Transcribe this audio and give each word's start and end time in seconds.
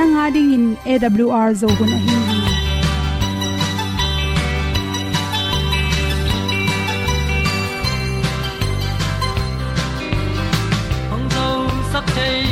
nanga 0.00 0.26
ding 0.34 0.52
in 0.56 0.64
awr 0.92 1.48
zo 1.60 1.68
gun 1.78 1.90
a 1.96 1.98
hin 2.04 2.22
hong 11.10 11.26
zo 11.34 11.46
sak 11.92 12.06
chei 12.14 12.50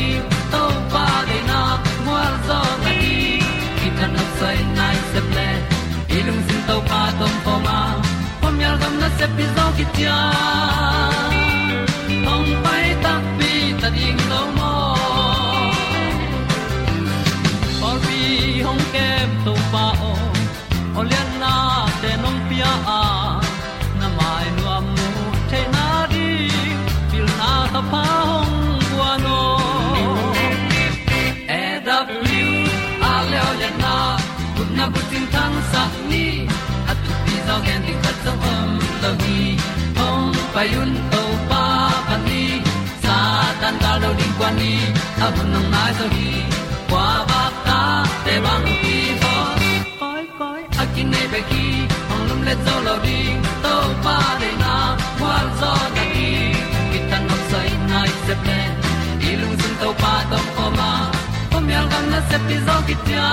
di 0.00 0.12
to 0.52 0.62
pa 0.92 1.06
de 1.28 1.38
na 1.50 1.60
mo 2.06 2.16
zo 2.46 2.60
ta 2.84 2.92
ni 3.00 3.36
ki 3.80 3.88
sai 4.38 4.58
nai 4.78 4.96
se 5.10 5.20
ple 5.30 5.48
ilung 6.16 6.42
sin 6.46 6.60
to 6.68 6.76
pa 6.90 7.00
tom 7.18 7.34
pa 7.44 7.54
ma 7.66 7.78
pom 8.40 8.54
yal 8.64 8.76
gam 8.82 8.94
na 9.02 9.08
se 9.18 9.26
pi 9.36 9.44
zo 9.56 9.66
ki 9.76 9.84
tia 9.94 10.18
gen 37.66 37.80
ding 37.86 38.00
khat 38.04 38.16
song 38.24 38.42
om 38.54 38.68
lo 39.02 39.10
gi 39.22 39.40
hong 39.98 40.28
pai 40.54 40.68
un 40.82 40.92
to 41.12 41.22
pa 41.50 41.64
pan 42.08 42.20
ni. 42.28 42.44
Sa 43.04 43.16
tan 43.60 43.74
ga 43.82 43.92
lo 44.02 44.10
ding 44.18 44.34
kwan 44.38 44.52
ni. 44.60 44.74
A 45.24 45.26
bu 45.34 45.42
nang 45.52 45.68
mai 45.74 45.90
so 45.98 46.06
hi 46.14 46.28
kwa 46.90 47.06
ba 47.30 47.42
ta 47.66 47.80
te 48.24 48.34
bang 48.44 48.66
ki 48.82 48.96
bo 49.22 49.34
koi 50.00 50.24
koi 50.38 50.60
a 50.82 50.84
kin 50.94 51.06
nei 51.12 51.26
be 51.32 51.40
ki 51.50 51.64
hong 52.08 52.24
lum 52.28 52.40
le 52.48 52.54
zo 52.66 52.74
lo 52.86 52.94
ding 53.06 53.38
to 53.64 53.74
pa 54.04 54.16
de 54.40 54.50
na. 54.62 54.74
Kwa 55.18 55.34
zo 55.60 55.72
na 55.96 56.04
ki 56.14 56.28
ki 56.90 56.98
tan 57.10 57.22
nok 57.28 57.42
sai 57.50 57.68
nai 57.92 58.10
se 58.26 58.34
pe 58.46 58.58
ilung 59.30 59.56
sun 59.60 59.74
to 59.82 59.88
pa 60.02 60.14
tom 60.30 60.46
ko 60.56 60.66
ma. 60.78 60.90
Pom 61.50 61.64
yal 61.74 61.86
gan 61.92 62.04
na 62.12 62.20
se 62.30 62.36
pi 62.46 62.56
zo 62.66 62.76
ki 62.88 62.96
tia 63.06 63.28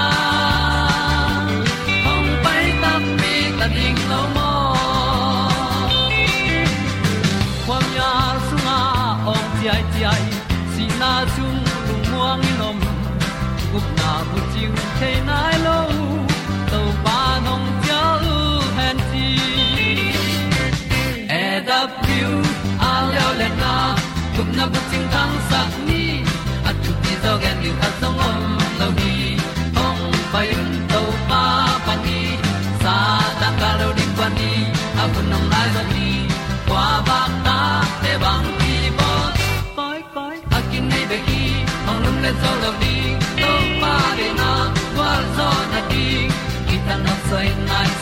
chiu 15.00 15.26
nai 15.26 15.56
lo 15.66 15.80
to 16.72 16.80
pa 17.06 17.20
nong 17.46 17.68
pia 17.82 18.02
u 18.34 18.38
han 18.78 18.98
ti 19.12 19.28
e 21.42 21.44
da 21.68 21.80
a 22.90 22.94
leo 23.12 23.30
le 23.40 23.50
na 23.62 23.74
gup 24.36 24.50
na 24.58 24.66
bu 24.72 24.80
ting 24.92 25.08
tang 25.14 25.36
sat 25.50 25.70
ni 25.88 26.04
at 26.70 26.76
tu 26.84 26.92
ti 27.04 27.14
zo 27.24 27.34
gen 27.44 27.58
ni 27.64 27.72
at 27.88 27.94
song 28.02 28.20
om 28.30 28.42
lo 28.80 28.88
ni 29.00 29.14
ong 29.86 30.02
pai 30.32 30.48
un 30.62 30.72
to 30.92 31.02
pa 31.30 31.44
pa 31.86 31.94
ni 32.06 32.20
sa 32.82 32.96
ta 33.40 33.50
ka 33.60 33.70
lo 33.80 33.88
ding 33.98 34.14
pa 34.20 34.28
ni. 34.38 34.52
A 35.02 35.04
bu 35.14 35.20
nong 35.32 35.48
lai 35.54 35.68
za 35.76 35.84
ni 35.94 36.10
ba 36.70 37.22
ta 37.46 37.60
te 38.04 38.12
bang 38.24 38.48
ki 38.60 38.76
bo 39.00 39.12
koi 39.78 40.00
koi 40.16 40.38
a 40.58 40.60
kin 40.70 40.84
nei 40.92 41.06
be 41.10 41.18
ki 41.28 41.44
ong 41.90 42.00
lum 42.04 42.18
le 42.24 42.32
zo 42.42 42.52
lo 42.64 42.72
ni 42.82 42.97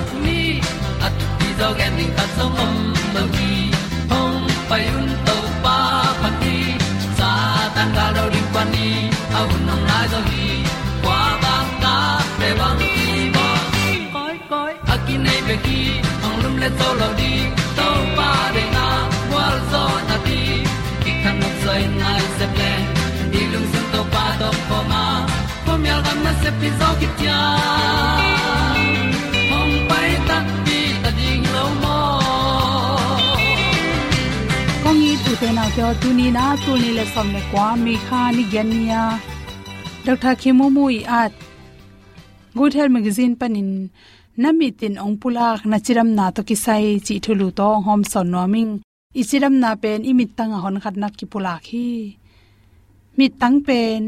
ting 0.00 0.22
ni 0.24 0.40
at 1.06 1.14
ti 1.38 1.48
ta 2.16 2.24
song 2.36 2.56
om 2.64 2.74
no 3.14 3.22
gi 3.34 3.52
hong 4.10 4.40
pai 4.68 4.84
un 4.98 5.08
to 5.26 5.36
pa 5.64 5.76
pa 6.20 6.28
ti 6.42 6.56
sa 7.18 7.30
tan 7.74 7.88
ga 7.96 8.06
do 8.16 8.24
ri 8.34 8.42
pa 8.54 8.62
ni. 8.74 8.88
Au 9.38 9.48
nong 9.66 9.84
lai 9.90 10.04
zo 10.12 10.20
gi 10.30 10.48
kwa 11.04 11.20
ba 11.42 11.54
ta 11.82 11.96
pe 12.38 12.48
bang 12.60 12.80
ti 12.80 12.94
bo 13.34 13.46
koi 14.14 14.36
koi 14.50 14.72
a 14.92 14.96
ki 15.06 15.14
nei 15.24 15.40
be 15.48 15.56
ki 15.66 15.80
ong 16.26 16.36
lum 16.42 16.54
le 16.62 16.68
zo 16.78 16.88
lo 17.00 17.08
di 17.20 17.32
to 17.78 17.88
pa 18.16 18.30
de 18.54 18.64
na. 18.76 18.86
Wa 19.32 19.46
zo 19.72 19.84
na 20.08 20.16
ti 20.26 20.40
ki 21.02 21.12
kan 21.22 21.34
nok 21.42 21.54
sai 21.64 21.82
nai 22.00 22.22
se 22.36 22.46
ple 22.54 22.72
ni 23.32 23.42
lung 23.52 23.68
sun 23.72 23.86
to 23.94 24.00
pa 24.14 24.24
do 24.40 24.48
po 24.68 24.78
ma. 24.90 25.04
Po 25.64 25.72
mi 25.82 25.90
gam 26.06 26.18
na 26.26 26.32
se 26.42 26.50
pi 26.60 26.68
zo 26.80 26.88
ki 27.00 27.08
tia 27.18 27.40
le 35.42 37.04
som 37.14 37.28
le 37.34 37.40
kwa 37.50 37.66
mi 37.84 37.94
kha 38.06 38.22
ni 38.36 38.42
gen 38.52 38.68
nia 38.70 39.02
dr 40.06 40.34
khemu 40.40 40.66
mu 40.76 40.84
i 40.98 41.00
at 41.22 41.32
good 42.58 42.72
health 42.76 42.94
magazine 42.96 43.34
panin 43.40 43.70
nami 44.42 44.68
tin 44.78 44.94
ong 45.04 45.16
pulak 45.22 45.60
na 45.70 45.76
chiram 45.84 46.10
na 46.18 46.24
to 46.36 46.40
ki 46.48 46.56
sai 46.64 46.86
chi 47.06 47.14
thulu 47.24 47.48
to 47.58 47.68
hom 47.86 48.00
son 48.12 48.26
noming 48.34 48.72
ichiram 49.20 49.54
na 49.62 49.70
pen 49.82 50.00
imit 50.10 50.30
tanga 50.38 50.58
hon 50.64 50.76
khat 50.82 50.96
nak 51.02 51.12
ki 51.18 51.26
pulak 51.32 51.62
hi 51.70 51.88
mi 53.16 53.26
tang 53.40 53.56
pen 53.66 54.00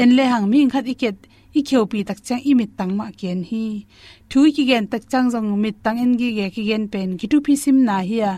en 0.00 0.10
le 0.16 0.24
hang 0.32 0.46
ming 0.52 0.70
khat 0.74 0.86
iket 0.94 1.16
i 1.58 1.60
kheu 1.68 1.84
pi 1.90 1.98
tak 2.08 2.18
chang 2.26 2.42
i 2.50 2.52
mit 2.60 2.70
tang 2.78 2.92
ma 2.98 3.06
ken 3.20 3.40
hi 3.50 3.64
thui 4.30 4.48
ki 4.56 4.62
gen 4.70 4.84
tak 4.92 5.02
chang 5.10 5.26
jong 5.32 5.48
mit 5.64 5.76
tang 5.84 5.98
en 6.04 6.12
gi 6.20 6.28
ge 6.38 6.46
ki 6.54 6.62
gen 6.68 6.84
pen 6.92 7.08
ki 7.18 7.26
tu 7.32 7.38
phi 7.46 7.54
sim 7.62 7.78
na 7.88 7.96
hi 8.08 8.16
ya 8.22 8.32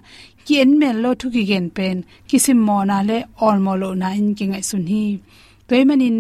ki 0.45 0.55
en 0.63 0.71
men 0.81 0.97
lo 1.05 1.11
thu 1.21 1.27
ki 1.35 1.43
gen 1.51 1.67
pen 1.77 1.97
ki 2.29 2.37
sim 2.45 2.59
mo 2.67 2.77
na 2.91 2.99
le 3.09 3.19
all 3.45 3.59
mo 3.67 3.73
lo 3.83 3.89
na 4.03 4.09
in 4.21 4.29
ki 4.39 4.45
ngai 4.51 4.65
sun 4.71 4.85
hi. 4.93 5.05
Toy 5.69 5.83
manin 5.89 6.19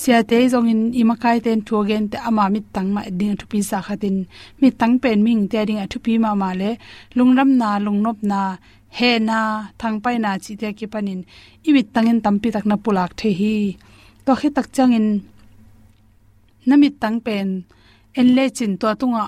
sia 0.00 0.18
te 0.30 0.36
zong 0.52 0.68
in 0.72 0.82
ima 1.00 1.14
kai 1.22 1.38
ten 1.44 1.58
thu 1.66 1.76
gen 1.88 2.04
te 2.12 2.16
ama 2.28 2.44
mit 2.54 2.66
tang 2.74 2.88
ma 2.94 3.02
ding 3.18 3.34
thu 3.40 3.44
pi 3.52 3.58
sa 3.70 3.78
khatin 3.86 4.16
mi 4.60 4.68
tang 4.80 4.94
pen 5.02 5.18
ming 5.26 5.42
te 5.50 5.58
ding 5.68 5.80
thu 5.92 5.98
pi 6.04 6.12
ma 6.24 6.30
ma 6.42 6.50
le 6.60 6.70
lungram 7.16 7.50
na 7.60 7.68
lungnop 7.84 8.18
na 8.30 8.40
he 8.98 9.10
na 9.28 9.38
thang 9.80 9.96
pai 10.04 10.16
na 10.24 10.30
chi 10.44 10.52
te 10.60 10.68
ki 10.78 10.86
panin 10.92 11.20
i 11.68 11.70
mit 11.76 11.88
tangin 11.94 12.18
tampi 12.24 12.48
tak 12.54 12.64
na 12.70 12.76
pulak 12.84 13.10
the 13.20 13.30
hi. 13.40 13.56
To 14.24 14.32
khi 14.40 14.48
tak 14.56 14.66
chang 14.76 14.92
in 14.98 15.08
namit 16.68 16.94
tang 17.02 17.18
pen 17.26 17.48
en 18.18 18.28
le 18.36 18.44
chin 18.56 18.72
to 18.80 18.88
tunga 19.00 19.24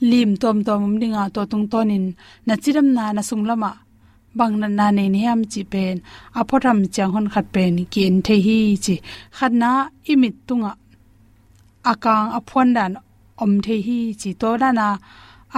lim 0.00 0.30
tom 0.42 0.64
tom 0.64 0.82
dinga 1.00 1.22
to 1.34 1.40
tung 1.50 1.66
tonin, 1.72 2.04
na 2.46 2.54
chiram 2.62 2.88
na 2.96 3.12
na 3.12 3.22
sunglama 3.22 3.72
bang 4.38 4.54
na 4.60 4.68
na 4.78 4.86
ne 4.96 5.04
ni 5.14 5.20
ham 5.26 5.40
chi 5.52 5.62
pen 5.72 5.96
aphoram 6.38 6.78
chang 6.94 7.10
hon 7.14 7.26
khat 7.32 7.46
pen 7.54 7.74
kin 7.92 8.14
the 8.26 8.36
hi 8.46 8.58
chi. 8.84 8.94
Khat 9.36 9.52
na 9.62 9.70
imit 10.10 10.34
tunga. 10.46 10.72
Akang 11.92 12.28
aphon 12.38 12.68
dan 12.76 12.92
om 13.42 13.52
the 13.64 13.76
hi 13.86 13.98
chi. 14.20 14.30
To 14.40 14.48
da 14.62 14.68
na 14.78 14.86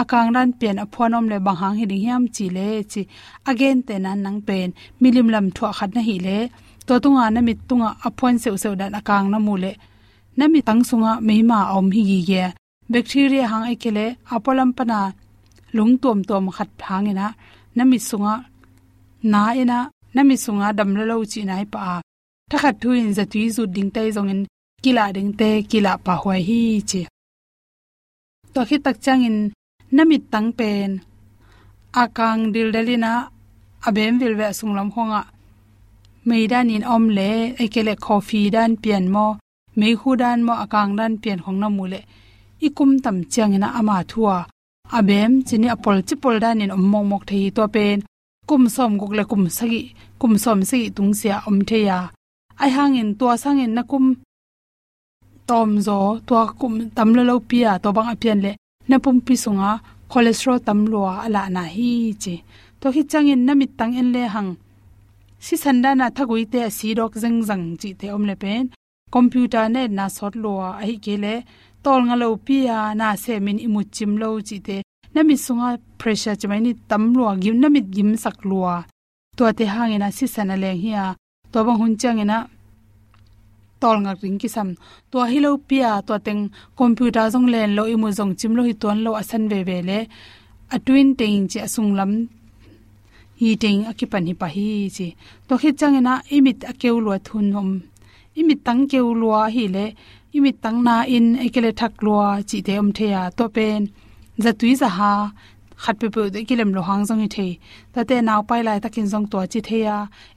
akang 0.00 0.28
ran 0.34 0.50
pen 0.60 0.76
aphon 0.84 1.14
om 1.18 1.26
le 1.32 1.36
bang 1.46 1.58
hang 1.62 1.76
hi 1.78 1.84
ding 1.90 2.04
ham 2.08 2.22
chi 2.36 2.46
le 2.56 2.68
chi. 2.92 3.02
Again 3.50 3.78
te 3.86 3.94
nan 4.04 4.18
nang 4.24 4.40
pen, 4.48 4.68
milim 5.00 5.28
lam 5.34 5.46
thwa 5.56 5.68
khat 5.78 5.90
na 5.96 6.00
hi 6.08 6.16
le. 6.26 6.38
To 6.86 6.94
tunga 7.02 7.24
na 7.34 7.40
mit 7.48 7.58
tunga 7.68 7.90
aphon 8.06 8.34
seu 8.42 8.56
seu 8.62 8.74
dan 8.80 8.92
akang 9.00 9.26
na 9.32 9.38
mu 9.46 9.54
le. 9.64 9.72
Nami 10.38 10.60
tang 10.68 10.82
sunga 10.88 11.12
meima 11.26 11.58
om 11.76 11.86
hi 11.96 12.02
gi 12.10 12.20
ge 12.30 12.44
bacteria 12.90 13.44
hang 13.52 13.66
ekele 13.72 14.06
apolam 14.34 14.70
pana 14.76 14.98
lung 15.76 15.94
tom 16.02 16.18
tom 16.28 16.44
khat 16.56 16.70
phangena 16.80 17.26
nami 17.76 17.98
sunga 18.08 18.34
na 19.32 19.40
ina 19.62 19.78
nami 20.14 20.34
sunga 20.44 20.68
dam 20.78 20.90
lo 20.96 21.04
lo 21.10 21.16
chi 21.32 21.40
nai 21.48 21.64
pa. 21.72 22.00
Ta 22.50 22.56
khat 22.62 22.74
thu 22.82 22.88
in 23.02 23.10
za 23.16 23.24
tui 23.32 23.44
zu 23.56 23.62
ding 23.74 23.90
tai 23.94 24.08
zong 24.16 24.30
in 24.32 24.40
kila 24.82 25.04
ding 25.16 25.32
te 25.40 25.50
kila 25.70 25.92
pa 26.04 26.14
hoi 26.22 26.40
hi 26.48 26.60
chi 26.90 27.00
to 28.52 28.60
khi 28.68 28.76
tak 28.84 28.96
chang 29.04 29.22
in 29.28 29.38
nami 29.96 30.16
tang 30.32 30.50
pen. 30.58 30.90
Akang 32.02 32.40
dil 32.52 32.68
dalina 32.74 33.12
abem 33.86 34.14
vil 34.20 34.34
ve 34.40 34.48
sung 34.58 34.74
lam 34.76 34.88
khonga 34.94 35.22
mei 36.28 36.44
dan 36.52 36.70
in 36.74 36.84
om 36.94 37.04
le 37.16 37.30
ekele 37.62 37.94
coffee 38.06 38.50
dan 38.54 38.72
pian 38.82 39.04
mo, 39.14 39.26
mei 39.78 39.94
hu 40.00 40.10
dan 40.22 40.38
mo, 40.46 40.52
akang 40.64 40.92
dan 40.98 41.12
pian 41.22 41.40
khong 41.44 41.58
na 41.62 41.68
mule 41.76 42.00
ikum 42.66 42.90
tam 43.04 43.16
chiang 43.32 43.54
ina 43.56 43.68
ama 43.78 43.96
thua. 44.10 44.36
Abem 44.98 45.32
chini 45.46 45.68
apol 45.74 45.98
chipol 46.08 46.36
dan 46.42 46.62
in 46.62 46.74
om 46.76 46.84
mok 46.92 47.04
mok 47.10 47.24
thei 47.30 47.50
to 47.56 47.64
pen. 47.74 47.98
Kum 48.48 48.62
som 48.74 48.92
gok 49.00 49.12
le 49.18 49.24
kum 49.30 49.44
sagi, 49.56 49.80
kum 50.20 50.32
som 50.44 50.58
sagi 50.68 50.88
tung 50.96 51.12
sia 51.20 51.36
om 51.48 51.58
theya. 51.68 51.98
Ai 52.62 52.70
hang 52.76 52.94
in 53.00 53.10
to 53.18 53.26
sang 53.42 53.60
in 53.64 53.74
na 53.76 53.82
kum 53.90 54.06
tom 55.48 55.70
zo 55.86 55.98
to 56.28 56.34
kum 56.60 56.74
tam 56.96 57.08
lo 57.16 57.22
lo 57.30 57.34
pia 57.50 57.70
to 57.82 57.88
bang 57.96 58.10
apian 58.14 58.38
le 58.44 58.52
na 58.88 58.96
pum 59.04 59.16
pi 59.26 59.34
sunga, 59.44 59.70
cholesterol 60.10 60.58
tam 60.66 60.80
lo 60.92 61.00
ala 61.24 61.42
na 61.54 61.62
hi 61.74 61.90
che 62.22 62.34
to 62.80 62.86
hi 62.94 63.02
chang 63.10 63.28
in 63.32 63.42
na 63.46 63.52
mit 63.60 63.72
tang 63.78 63.94
en 64.00 64.08
le 64.14 64.22
hang. 64.34 64.50
Si 65.44 65.54
sanda 65.62 65.90
na 65.94 66.06
thagui 66.16 66.44
te 66.52 66.60
si 66.76 66.88
dok 66.98 67.12
zeng 67.22 67.38
zang 67.48 67.64
chi 67.80 67.90
te 68.00 68.06
om 68.16 68.24
le 68.30 68.36
pen. 68.42 68.64
Computer 69.14 69.64
ne 69.74 69.82
na 69.98 70.04
sot 70.16 70.34
lo 70.42 70.52
a 70.68 70.70
hi 70.88 70.94
ke 71.04 71.14
le 71.24 71.34
tol 71.84 72.00
nga 72.06 72.16
lo 72.22 72.28
pia 72.46 72.78
na 73.00 73.06
se 73.24 73.34
min 73.46 73.58
imu 73.66 73.80
chim 73.94 74.12
lo 74.22 74.28
chi 74.48 74.56
te 74.66 74.76
nami 75.14 75.34
sunga 75.44 75.68
pressure 76.00 76.36
chmai 76.40 76.60
ni 76.62 76.72
tam 76.90 77.02
lo 77.18 77.24
gim, 77.42 77.56
nami 77.62 77.80
gim 77.94 78.10
sak 78.22 78.38
lo 78.50 78.58
to 79.36 79.44
te 79.58 79.64
hangena 79.74 80.08
si 80.16 80.26
sana 80.34 80.54
le 80.62 80.70
hiya 80.82 81.04
to 81.52 81.58
bang 81.66 81.78
hun 81.80 81.94
changena 82.00 82.38
tol 83.82 83.96
nga 84.04 84.12
ring 84.22 84.38
ki 84.42 84.48
sam 84.54 84.68
to 85.10 85.18
hilo 85.32 85.50
pia 85.68 85.90
to 86.06 86.14
teng 86.26 86.42
computer 86.80 87.26
jong 87.32 87.48
len 87.52 87.70
lo 87.78 87.82
imu 87.94 88.08
jong 88.18 88.32
chim 88.38 88.52
lo 88.58 88.62
hi 88.68 88.74
ton 88.82 88.98
lo 89.04 89.10
asan 89.20 89.44
ve 89.50 89.60
ve 89.68 89.78
le 89.88 89.98
a 90.74 90.76
twin 90.86 91.08
ting 91.18 91.44
che 91.50 91.58
asung 91.66 91.92
lam 91.98 92.12
hi 93.40 93.48
ting 93.62 93.80
akipan 93.90 94.24
hi 94.28 94.34
pa 94.40 94.48
hi 94.56 94.68
chi. 94.96 95.06
To 95.48 95.54
hi 95.62 95.70
chang 95.78 95.96
ina 96.00 96.14
imit 96.36 96.58
akeu 96.70 96.96
lo 97.06 97.12
thun 97.26 97.46
hom 97.56 97.70
imit 98.40 98.60
tang 98.66 98.82
keu 98.90 99.08
lo 99.20 99.28
hi 99.54 99.64
le 99.74 99.84
imit 100.36 100.56
tang 100.62 100.78
na 100.86 100.96
in 101.16 101.26
ekele 101.46 101.70
thak 101.80 101.92
lo 102.04 102.16
chi 102.48 102.58
te 102.66 102.74
om 102.82 102.90
theya 102.96 103.22
to 103.36 103.44
pen. 103.56 103.82
Zatui 104.44 104.72
za 104.80 104.88
ha, 104.98 105.12
khat 105.82 105.96
pe 106.00 106.08
pe 106.14 106.22
de 106.34 106.40
kilem 106.48 106.70
lo 106.76 106.82
hang 106.88 107.04
jong 107.08 107.20
hi 107.24 107.28
the. 107.36 107.48
Ta 107.92 108.00
te 108.08 108.16
naw 108.28 108.40
pai 108.48 108.62
lai 108.66 108.78
takin 108.84 109.06
jong 109.12 109.26
to 109.32 109.38
chi 109.52 109.60
theya 109.68 109.96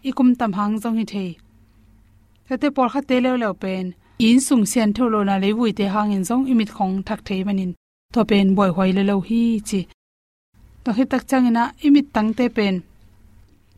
ikum 0.10 0.30
tam 0.40 0.52
hang 0.60 0.76
jong 0.82 0.98
hi 1.00 1.06
the. 1.14 1.28
Ta 2.48 2.56
te 2.62 2.68
por 2.76 2.90
kha 2.94 3.02
te 3.10 3.16
le 3.26 3.32
le 3.44 3.50
pen. 3.62 3.86
In 4.28 4.40
sung 4.48 4.66
sian 4.72 4.90
tho 4.96 5.04
lo 5.14 5.20
na 5.24 5.36
le 5.44 5.50
vui 5.58 5.72
te 5.80 5.86
hang 5.94 6.12
in 6.16 6.24
jong 6.30 6.44
imit 6.52 6.70
khong 6.76 6.96
thak 7.08 7.22
thei 7.28 7.42
manin 7.48 7.72
to 8.14 8.22
pen 8.30 8.48
boy 8.58 8.70
hoi 8.76 8.92
le 8.98 9.04
lo 9.10 9.16
hi 9.28 9.42
chi. 9.68 9.82
To 10.84 10.90
hi 10.98 11.04
tak 11.12 11.24
chang 11.30 11.48
ina 11.50 11.64
imit 11.86 12.08
tang 12.16 12.30
te 12.38 12.46
pen 12.58 12.76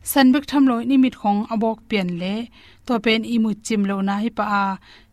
san 0.02 0.32
tham 0.50 0.66
lo 0.70 0.76
ni 0.88 0.96
mit 1.04 1.14
khong 1.20 1.40
abok 1.52 1.78
pian 1.88 2.08
le. 2.20 2.34
To 2.86 2.92
pen 3.04 3.22
i 3.34 3.36
mu 3.44 3.50
chim 3.66 3.82
lo 3.90 3.96
na 4.08 4.14
hi 4.22 4.30
pa 4.38 4.44
a. 4.62 4.66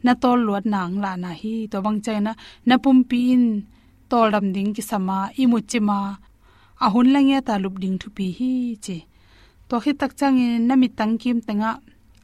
Na 0.04 0.14
tol 0.22 0.40
luat 0.48 0.66
nang 0.74 0.94
la 1.04 1.12
na 1.24 1.32
hi. 1.42 1.56
To 1.72 1.78
bang 1.86 2.00
chai 2.06 2.20
na 2.26 2.34
na 2.68 2.76
pum 2.84 2.98
pin 3.10 3.44
tol 4.10 4.28
ram 4.34 4.48
ding 4.56 4.72
ki 4.76 4.84
sama 4.90 5.18
i 5.42 5.44
mu 5.52 5.60
chima 5.70 6.00
a. 6.86 6.86
Hun 6.94 7.08
lang 7.14 7.28
ya 7.34 7.40
ta 7.48 7.56
lup 7.64 7.76
ding 7.82 7.98
thu 8.02 8.08
pi 8.18 8.26
hi 8.38 8.52
che. 8.86 8.98
To 9.70 9.76
khi 9.84 9.92
tak 10.00 10.12
chang 10.20 10.38
in 10.46 10.68
na 10.68 10.74
mi 10.82 10.88
tang 10.98 11.14
kim 11.22 11.38
tenga 11.48 11.72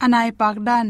anai 0.04 0.30
pak 0.40 0.56
dan. 0.66 0.86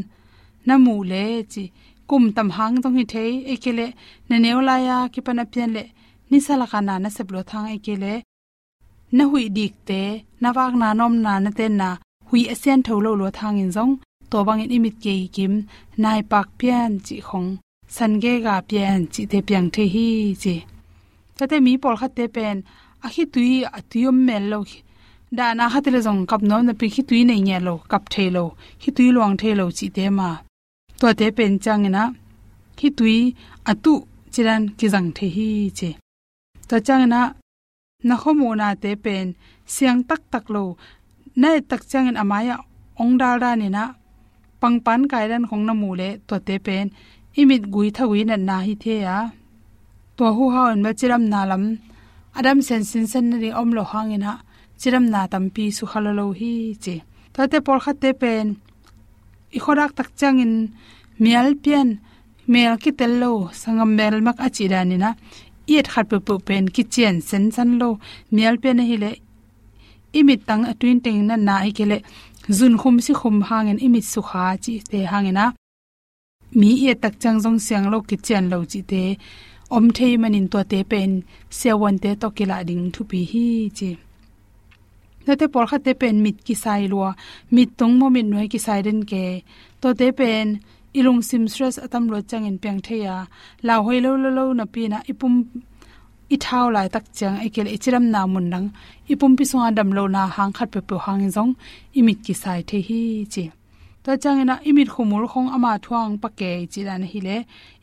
Na 0.66 0.74
mu 0.84 0.94
le 1.10 1.24
chi 1.52 1.64
kum 2.08 2.24
tam 2.36 2.48
hang 2.56 2.76
tong 2.82 2.96
hi 2.98 3.04
thei. 3.12 3.30
Ekele 3.52 3.86
ne 4.28 4.36
neola 4.44 4.74
ya 4.88 4.96
ki 5.12 5.20
pana 5.26 5.44
pian 5.52 5.70
le. 5.76 5.84
Ni 6.30 6.38
sala 6.46 6.66
kana 6.72 6.94
na 7.02 7.08
seblo 7.16 7.40
thang 7.50 7.66
ekele 7.76 8.14
na 9.16 9.24
hui 9.30 9.44
dik 9.56 9.74
te, 9.88 10.02
na 10.42 10.48
wak 10.56 10.74
na 10.80 10.88
nom 10.98 11.14
na 11.24 11.32
na 11.44 11.50
ten 11.58 11.72
na 11.80 11.88
hui 12.28 12.40
asian 12.52 12.80
tho 12.86 12.94
lo 13.04 13.28
thang 13.38 13.58
in 13.62 13.70
zong, 13.76 13.92
to 14.30 14.38
bang 14.46 14.60
in 14.64 14.74
imit 14.76 14.96
ke 15.04 15.14
kim, 15.34 15.54
nai 16.02 16.20
pak 16.30 16.48
pian 16.58 16.90
chi 17.06 17.16
khong, 17.28 17.50
san 17.94 18.12
ge 18.22 18.34
ga 18.44 18.56
pian 18.68 19.00
chi 19.12 19.22
te 19.30 19.38
piang 19.48 19.68
the 19.74 19.84
hi 19.94 20.08
chi. 20.42 20.56
Tate 21.36 21.56
mi 21.64 21.72
por 21.82 21.94
khat 22.00 22.12
te 22.16 22.24
pen, 22.34 22.56
a 23.04 23.08
hi 23.14 23.24
tui 23.34 23.52
a 23.78 23.80
tuyom 23.90 24.18
mel 24.26 24.44
lo 24.52 24.60
da 25.38 25.46
na 25.58 25.64
khat 25.72 25.86
le 25.94 26.00
jong 26.06 26.22
kap 26.30 26.42
nom 26.48 26.62
na 26.66 26.72
pi 26.80 26.86
hi 26.94 27.02
tui 27.08 27.20
nei 27.28 27.40
nya 27.46 27.58
lo, 27.66 27.74
kap 27.90 28.04
the 28.12 28.24
lo 28.36 28.44
hi 28.82 28.90
tui 28.96 29.08
luang 29.16 29.34
the 29.40 29.50
lo 29.60 29.66
chi 29.78 29.86
te 29.96 30.04
ma. 30.18 30.30
To 31.00 31.06
te 31.18 31.26
pen 31.36 31.52
chang 31.64 31.84
na 31.96 32.02
hi 32.80 32.88
tui 32.98 33.18
atu 33.70 33.94
chiran 34.32 34.62
ki 34.78 34.86
jang 34.92 35.08
the 35.16 35.26
hi 35.36 35.48
che 35.78 35.90
to 36.68 36.76
chang 36.86 37.04
na 37.12 37.20
na 38.06 38.14
khomu 38.22 38.48
na 38.60 38.74
te 38.82 38.90
pen, 39.04 39.26
siang 39.74 40.00
tak 40.08 40.22
tak 40.32 40.44
lo. 40.54 40.64
Na 41.40 41.48
e 41.58 41.60
tak 41.70 41.82
chang 41.90 42.08
in 42.10 42.20
amaya, 42.22 42.56
ong 43.00 43.14
dal 43.20 43.36
da 43.42 43.50
ni 43.56 43.68
na. 43.76 43.84
Pang 44.60 44.78
pan 44.84 45.02
kai 45.10 45.26
ran 45.30 45.44
khong 45.48 45.64
na 45.66 45.74
mu 45.80 45.90
le, 46.00 46.08
to 46.28 46.36
te 46.46 46.56
pen. 46.66 46.86
Imit 47.40 47.64
gui 47.72 47.88
tha 47.96 48.04
gui 48.10 48.22
na 48.24 48.36
na 48.36 48.56
hi 48.66 48.74
the 48.82 48.94
ya. 49.06 49.18
To 50.16 50.24
hu 50.36 50.44
ha 50.54 50.62
an 50.72 50.82
ma 50.84 50.90
chiram 50.98 51.24
na 51.32 51.40
lam. 51.50 51.64
Adam 52.38 52.58
sen 52.66 52.84
sin 52.90 53.06
sen 53.12 53.26
ri 53.42 53.50
om 53.60 53.70
lo 53.76 53.82
hang 53.92 54.12
ina 54.16 54.32
chiram 54.80 55.04
na 55.12 55.20
tam 55.32 55.44
pi 55.54 55.64
su 55.76 55.84
khala 55.90 56.12
lo 56.18 56.24
hi 56.38 56.52
che. 56.82 56.96
To 57.32 57.40
te 57.50 57.58
por 57.66 57.78
kha 57.84 57.92
te 58.02 58.10
pen. 58.20 58.48
I 59.56 59.58
khorak 59.64 59.92
tak 59.98 60.08
chang 60.18 60.38
in 60.44 60.54
mial 61.22 61.48
pian. 61.62 61.88
Mel 62.52 62.74
ki 62.82 62.90
tel 62.98 63.12
lo. 63.22 63.32
Sangam 63.60 63.90
mel 63.98 64.14
mak 64.26 64.38
achi 64.46 64.64
dani 64.72 64.96
na 65.72 65.78
iet 65.78 65.88
khat 65.92 66.06
pe 66.10 66.18
pu 66.26 66.34
pen 66.48 66.64
ki 66.74 66.82
chen 66.94 67.16
sen 67.28 67.44
san 67.54 67.70
lo. 67.80 67.88
Mial 68.34 68.56
pen 68.62 68.78
hi 68.88 68.96
le. 69.02 69.12
Imit 70.18 70.40
tang 70.48 70.64
atwin 70.70 70.98
teng 71.04 71.20
na 71.28 71.36
na 71.36 71.54
hi 71.64 71.72
zun 72.58 72.74
khum 72.80 72.96
si 73.04 73.12
khum 73.20 73.36
hangin 73.48 73.78
imit 73.86 74.04
su 74.12 74.20
kha 74.28 74.44
chi 74.64 74.72
te 74.90 74.98
hangina 75.12 75.44
mi 76.58 76.70
e 76.90 76.94
tak 77.02 77.14
chang 77.22 77.38
jong 77.42 77.58
siang 77.66 77.86
lo 77.92 77.98
ki 78.08 78.16
chen 78.26 78.44
lo 78.52 78.58
chi 78.72 78.80
te. 78.90 79.04
Om 79.76 79.84
thei 79.96 80.12
manin 80.22 80.46
to 80.52 80.58
te 80.72 80.78
pen. 80.90 81.10
Sewon 81.58 81.96
te 82.02 82.10
to 82.20 82.28
kila 82.36 82.58
ding 82.68 82.84
thu 82.94 83.02
pi 83.10 83.20
hi 83.32 83.46
chi. 83.78 83.90
Na 85.26 85.32
te 85.40 85.46
por 85.52 85.64
kha 85.70 85.78
te 85.86 85.92
pen 86.00 86.16
mit 86.24 86.36
ki 86.46 86.54
sai 86.64 86.82
lo 86.92 86.98
mit 87.54 87.70
tung 87.78 87.94
mo 88.00 88.06
min 88.14 88.28
noi 88.32 88.46
ki 88.52 88.58
sai 88.66 88.80
den 88.86 89.00
ke. 89.10 89.24
To 89.80 89.88
te 90.00 90.08
pen 90.18 90.46
ilung 90.98 91.22
sim 91.28 91.44
stress 91.48 91.76
atam 91.78 92.04
lo 92.12 92.18
chang 92.20 92.44
in 92.50 92.58
peng 92.62 92.80
theya. 92.86 93.16
La 93.66 93.74
hoi 93.84 93.98
lo 94.04 94.10
lo 94.22 94.30
lo 94.38 94.44
na 94.58 94.64
pi 94.72 94.82
na 94.92 94.98
ipum 95.12 95.34
i 96.34 96.36
thau 96.44 96.66
lai 96.74 96.88
tak 96.94 97.04
chang 97.18 97.36
ekel 97.46 97.68
ichiram 97.76 98.04
na 98.14 98.20
mun 98.32 98.46
nang 98.52 98.66
ipum 99.12 99.32
pi 99.38 99.44
songa 99.50 99.68
dam 99.78 99.90
lo 99.96 100.04
na 100.06 100.22
hang 100.36 100.52
khat 100.56 100.68
pe 100.74 100.80
pe 100.88 100.96
hang 101.04 101.22
jong 101.34 101.52
imit 101.98 102.18
ki 102.24 102.34
sai 102.42 102.60
the 102.68 102.78
hi 102.88 103.00
chi. 103.32 103.44
Chăng 104.22 104.40
na 104.48 104.54
imit 104.68 104.88
khumul 104.94 105.24
khong 105.32 105.48
ama 105.56 105.72
thuang 105.84 106.12
pake 106.22 106.50
chilan 106.72 107.02
hi 107.10 107.18
le. 107.26 107.36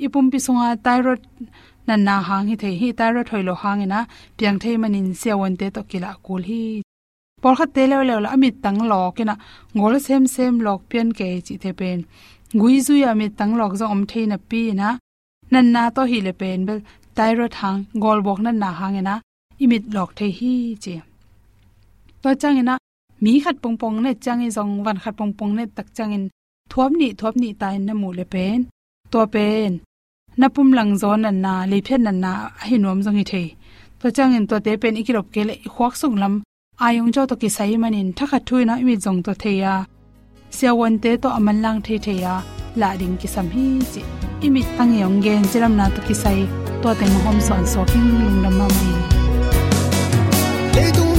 Ipum 0.06 0.26
pi 0.32 0.38
songa 0.46 0.68
thyroid 0.86 1.22
nan 1.88 2.00
na 2.08 2.16
hang 2.30 2.46
hi 2.50 2.56
the 2.62 2.70
hi. 2.80 2.88
Thyroid 3.00 3.28
thoilo 3.30 3.54
hangena 3.62 4.00
piang 4.38 4.58
thei 4.62 4.76
manin 4.82 5.08
sewon 5.22 5.54
te 5.60 5.68
to 5.76 5.82
kila 5.90 6.12
kul 6.26 6.44
hi. 6.50 6.62
Por 7.42 7.54
kha 7.58 7.66
te 7.76 7.84
le 7.92 7.98
le 8.10 8.30
amit 8.36 8.56
tang 8.64 8.80
lo 8.92 9.00
kina 9.18 9.36
ngol 9.76 9.94
sem 10.06 10.24
sem 10.36 10.54
lok 10.66 10.82
pian 10.90 11.08
ke 11.18 11.28
chi 11.46 11.56
the 11.64 11.72
pen 11.80 12.00
gui 12.54 12.82
zu 12.82 12.94
ya 13.04 13.14
mi 13.14 13.30
tang 13.30 13.54
lok 13.60 13.74
zo 13.80 13.86
om 13.86 14.02
theina 14.06 14.38
pi 14.50 14.62
na 14.80 14.98
nan 15.52 15.66
na 15.74 15.90
to 15.96 16.02
hi 16.12 16.20
le 16.28 16.32
pen 16.40 16.66
bel 16.68 16.80
thyroid 17.16 17.54
hang 17.62 17.80
gol 18.04 18.20
bok 18.26 18.40
nan 18.46 18.58
na 18.60 18.70
hang 18.80 19.04
na 19.04 19.16
imit 19.64 19.84
lok 19.96 20.10
the 20.18 20.28
hi 20.38 20.54
che. 20.84 20.96
To 22.22 22.30
chang 22.42 22.66
na 22.66 22.78
mi 23.24 23.40
khat 23.44 23.56
pong 23.62 23.78
pong 23.82 23.98
ne 24.04 24.12
chang 24.24 24.42
i 24.48 24.50
zong 24.58 24.74
wan 24.86 24.98
khat 25.04 25.16
pong 25.20 25.34
pong 25.38 25.54
ne 25.58 25.64
tak 25.76 25.88
chang 25.98 26.14
in 26.18 26.26
thuam 26.72 26.92
ni 27.00 27.08
thuam 27.20 27.34
ni 27.42 27.50
tai 27.62 27.78
na 27.78 27.94
mu 28.02 28.10
le 28.18 28.26
pen. 28.34 28.60
To 29.12 29.20
pen. 29.34 29.72
Na 30.40 30.48
pum 30.56 30.70
lang 30.78 30.92
zo 31.02 31.10
an 31.12 31.42
na 31.46 31.54
le 31.72 31.78
phen 31.88 32.02
nan 32.08 32.18
na 32.24 32.32
hi 32.68 32.76
nom 32.78 33.00
zong 33.06 33.18
hi 33.20 33.26
the. 33.32 33.44
To 34.00 34.08
chang 34.16 34.34
in 34.38 34.48
to 34.50 34.56
te 34.66 34.72
pen 34.82 34.96
ikirop 35.02 35.28
ke 35.34 35.42
le 35.50 35.56
khwak 35.74 35.94
sung 36.02 36.18
lam. 36.22 36.34
Ayong 36.86 37.12
jo 37.16 37.22
to 37.30 37.36
ki 37.42 37.50
sai 37.58 37.76
manin, 37.84 38.10
thakha 38.18 38.40
thuina 38.48 38.76
na 38.86 38.94
zong 39.06 39.20
to 39.26 39.32
theya. 39.42 39.74
sia 39.84 39.99
won 40.80 41.00
te 41.00 41.18
to 41.18 41.30
aman 41.30 41.62
lang 41.62 41.82
the 41.82 41.98
theya 42.06 42.34
la 42.76 42.96
ding 43.00 43.18
ki 43.18 43.28
sam 43.28 43.48
hi 43.56 43.66
chi 43.92 44.02
imi 44.46 44.62
tang 44.78 44.94
yong 45.02 45.22
gen 45.24 45.44
chiram 45.52 45.74
na 45.80 45.86
to 45.96 46.02
ki 46.08 46.16
sai 46.24 46.40
to 46.82 46.90
te 47.00 47.06
mo 47.14 47.20
hom 47.26 47.38
son 47.48 47.64
so 47.72 47.86
king 47.92 48.10
lung 48.20 48.38
dam 48.44 48.54
ma 48.60 48.68
mai 48.76 48.94
le 50.76 50.86
tung 50.98 51.19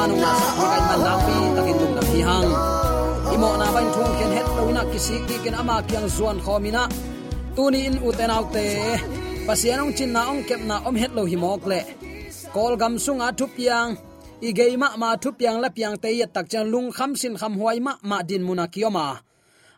manu 0.00 0.16
na 0.16 0.32
sa 0.32 0.50
ni 0.56 0.64
kai 0.72 0.82
man 0.88 1.00
pi 1.24 1.34
takin 1.56 1.76
lung 1.80 1.94
na 1.96 2.02
hi 2.10 2.20
hang 2.28 2.50
imo 3.34 3.50
na 3.60 3.66
ban 3.74 3.86
thung 3.94 4.12
ken 4.18 4.30
het 4.36 4.48
to 4.56 4.62
na 4.76 4.82
kisi 4.92 5.16
ki 5.28 5.36
ken 5.44 5.54
ama 5.60 5.76
kyang 5.88 6.08
zuan 6.16 6.38
khomina 6.44 6.82
tuni 7.56 7.80
in 7.88 7.96
uten 8.08 8.32
out 8.36 8.48
te 8.54 8.64
pasianong 9.46 9.92
chin 9.96 10.10
na 10.16 10.22
ong 10.32 10.42
kep 10.48 10.62
na 10.70 10.76
om 10.88 10.96
het 11.02 11.12
lo 11.16 11.22
hi 11.30 11.36
mok 11.44 11.62
le 11.70 11.80
kol 12.54 12.72
gam 12.80 12.94
sunga 13.04 13.28
thu 13.38 13.46
yang 13.68 13.90
i 14.48 14.50
geima 14.58 14.88
ma 15.02 15.10
thu 15.22 15.30
yang 15.44 15.58
la 15.62 15.68
piang 15.76 15.96
te 16.02 16.08
ya 16.20 16.26
tak 16.34 16.46
chan 16.52 16.66
lung 16.72 16.88
kham 16.96 17.10
sin 17.20 17.34
kham 17.40 17.52
huai 17.60 17.78
ma 17.86 17.92
ma 18.10 18.18
din 18.28 18.42
muna 18.48 18.64
kioma 18.74 19.06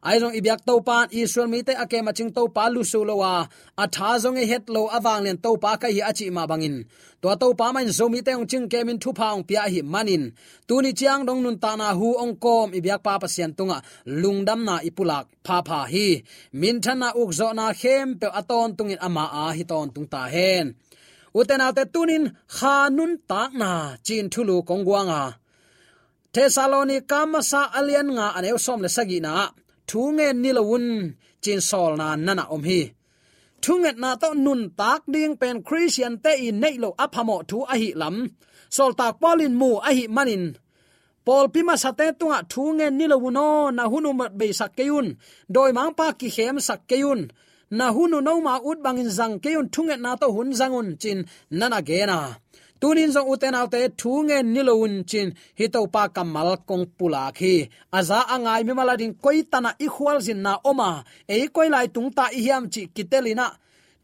aizong 0.09 0.35
ibyak 0.39 0.61
to 0.67 0.75
pan 0.89 1.07
israel 1.15 1.49
mi 1.53 1.63
te 1.67 1.73
ake 1.83 1.99
maching 2.07 2.33
to 2.37 2.43
pa 2.57 2.65
lu 2.75 2.83
su 2.83 3.01
lo 3.09 3.15
wa. 3.23 3.47
A 3.83 3.85
tha 3.95 4.11
zong 4.23 4.39
e 4.43 4.45
het 4.51 4.65
lo 4.75 4.83
awang 4.97 5.23
len 5.25 5.39
to 5.45 5.51
pa 5.63 5.73
ka 5.81 5.89
hi 5.95 6.01
achi 6.11 6.27
ma 6.37 6.43
bangin 6.51 6.77
to 7.23 7.29
to 7.41 7.49
pa 7.59 7.67
man 7.75 7.87
zo 7.99 8.07
mi 8.13 8.21
te 8.27 8.33
ong 8.39 8.47
ching 8.51 8.67
ke 8.73 8.79
min 8.87 8.99
thu 9.03 9.11
pa 9.19 9.27
ong 9.35 9.45
pia 9.49 9.63
hi 9.73 9.81
manin 9.95 10.25
tu 10.69 10.75
ni 10.85 10.91
chiang 10.99 11.23
dong 11.29 11.41
nun 11.45 11.57
ta 11.63 11.71
na 11.81 11.89
hu 11.99 12.09
ong 12.23 12.35
kom, 12.45 12.69
ibyak 12.79 13.01
pa 13.07 13.15
pa 13.23 13.27
sian 13.35 13.53
tunga. 13.59 13.79
Lungdam 14.23 14.61
na 14.69 14.75
ipulak, 14.89 15.27
pha 15.47 15.57
pha 15.69 15.81
hi. 15.93 16.09
Min 16.61 16.77
thana 16.85 17.09
uk 17.21 17.31
zo 17.39 17.49
na 17.59 17.67
khem 17.81 18.07
pe 18.21 18.27
aton 18.41 18.69
tungin 18.77 19.01
ama 19.07 19.25
a 19.43 19.45
hi 19.57 19.63
ton 19.71 19.89
tung 19.95 20.09
ta 20.13 20.23
hen. 20.35 20.67
Uten 21.39 21.63
te 21.77 21.85
tunin 21.95 22.25
khanun 22.57 23.13
tak 23.31 23.51
na, 23.61 23.71
chin 24.07 24.27
thulu 24.33 24.57
kongwanga 24.69 25.23
thesalonika 26.33 27.21
masa 27.33 27.63
alian 27.79 28.09
nga 28.17 28.27
aneu 28.37 28.59
som 28.67 28.81
le 28.85 28.89
sagi 28.97 29.21
na 29.21 29.33
thunge 29.93 30.29
nilawun 30.43 30.87
chin 31.43 31.61
sol 31.71 31.93
na 32.01 32.07
nana 32.27 32.45
om 32.55 32.63
hi. 32.69 32.81
Thunget 33.63 33.97
na 34.03 34.11
to 34.23 34.29
nun 34.45 34.63
tak 34.81 35.03
ding 35.13 35.35
pen 35.41 35.57
christian 35.69 36.15
te 36.25 36.33
i 36.47 36.49
nei 36.63 36.77
lo 36.83 36.89
aphamo 37.05 37.37
thu 37.51 37.59
a 37.73 37.75
hi 37.81 37.89
lam. 38.01 38.17
Sol 38.77 38.93
tak 39.01 39.15
polin 39.23 39.55
mu 39.61 39.71
a 39.89 39.91
hi 39.97 40.05
manin. 40.17 40.45
Pol 41.27 41.47
pima 41.55 41.75
sate 41.83 42.07
tunga 42.19 42.39
thunge 42.53 42.87
nilawuno 42.99 43.49
na 43.77 43.85
hunu 43.93 44.11
mat 44.21 44.33
be 44.39 44.47
sakkeun 44.61 45.07
doi 45.55 45.71
mang 45.77 45.93
pa 45.99 46.07
ki 46.19 46.29
khem 46.37 46.57
sakkeun 46.69 47.21
na 47.79 47.87
hunu 47.95 48.19
no 48.27 48.33
ma 48.47 48.55
ut 48.69 48.79
bangin 48.85 49.11
zang 49.19 49.35
keun 49.45 49.67
thunget 49.75 50.01
na 50.05 50.11
to 50.21 50.27
hun 50.35 50.51
zangun 50.59 50.89
chin 51.03 51.19
nana 51.59 51.79
gena 51.89 52.19
tunin 52.83 53.11
zong 53.15 53.29
uten 53.33 53.55
autte 53.61 53.81
thunge 54.01 54.39
niloun 54.55 54.95
chin 55.11 55.29
hito 55.59 55.81
pa 55.95 56.03
kamal 56.17 56.51
kong 56.69 56.85
pula 56.99 57.25
khi. 57.39 57.55
Aza 57.99 58.19
angai 58.35 58.63
mi 58.67 58.73
maladin 58.79 59.13
koi 59.23 59.39
tana 59.53 59.71
i 59.85 59.87
khwal 59.95 60.19
zin 60.27 60.41
na 60.47 60.53
oma. 60.71 60.91
E 61.35 61.37
koi 61.55 61.69
lai 61.75 61.87
tung 61.95 62.11
ta 62.17 62.25
i 62.39 62.41
hiam 62.45 62.65
chi 62.73 62.83
kitelina. 62.95 63.47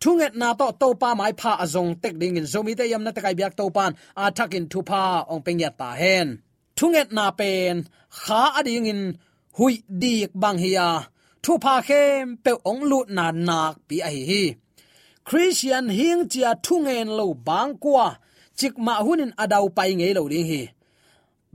Thunget 0.03 0.35
na 0.41 0.49
to 0.61 0.67
to 0.81 0.89
pa 1.03 1.11
mai 1.21 1.33
pha 1.41 1.53
azong 1.65 1.93
tek 2.03 2.15
ding 2.21 2.39
in 2.41 2.47
zomi 2.53 2.73
te 2.79 2.85
yam 2.93 3.03
na 3.05 3.11
takai 3.17 3.35
byak 3.39 3.55
to 3.59 3.65
pan. 3.77 3.93
A 4.23 4.25
thakin 4.37 4.65
thu 4.73 4.81
pa 4.91 5.03
ong 5.33 5.43
peng 5.47 5.61
ya 5.65 5.71
ta 5.81 5.89
hen. 6.01 6.29
Thunget 6.79 7.09
na 7.17 7.25
pen, 7.41 7.75
kha 8.23 8.43
ading 8.59 8.87
in 8.93 9.03
hui 9.57 9.75
dik 10.03 10.31
bang 10.43 10.59
hiya 10.65 10.89
thu 11.45 11.53
pa 11.65 11.75
khem 11.89 12.25
pe 12.45 12.53
ong 12.71 12.83
lut 12.91 13.09
na 13.17 13.27
nak 13.49 13.75
pi 13.89 13.97
a 14.09 14.11
hi 14.17 14.23
hi. 14.31 14.45
Christian 15.29 15.87
hing 15.99 16.23
chia 16.33 16.53
thungen 16.67 17.09
lo 17.19 17.27
bang 17.49 17.73
kwa 17.83 18.07
chik 18.59 18.75
ma 18.87 18.95
hunin 19.07 19.33
adau 19.43 19.67
pai 19.77 19.91
ngei 19.99 20.13
lo 20.19 20.23
ding 20.33 20.49
hi. 20.51 20.63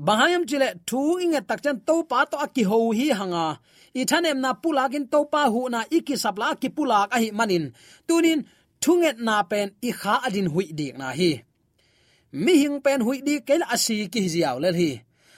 Bahayam 0.06 0.44
chile 0.50 0.70
thu 0.88 1.02
inge 1.24 1.42
takchan 1.50 1.78
to 1.88 1.96
pa 2.10 2.20
to 2.32 2.36
aki 2.46 2.64
ho 2.70 2.78
hi 2.98 3.08
hanga. 3.20 3.46
I 4.00 4.04
thanem 4.10 4.38
na 4.44 4.52
pulakin 4.62 5.06
to 5.14 5.20
pa 5.34 5.42
hu 5.54 5.60
na 5.74 5.80
iki 5.98 6.16
sapla 6.24 6.48
ki 6.62 6.70
pulak 6.76 7.10
a 7.16 7.18
hi 7.24 7.30
manin. 7.38 7.66
Tunin 8.08 8.40
thunget 8.82 9.18
na 9.28 9.36
pen 9.52 9.68
i 9.88 9.92
kha 10.00 10.16
adin 10.28 10.48
hui 10.54 10.66
dik 10.80 10.94
na 11.02 11.08
hi. 11.20 11.32
Mi 12.44 12.54
hing 12.62 12.78
pen 12.86 13.00
hui 13.06 13.18
dik 13.28 13.42
kel 13.48 13.62
asi 13.74 13.96
ki 14.14 14.20
hiaw 14.34 14.58
le 14.64 14.70
hi 14.80 14.92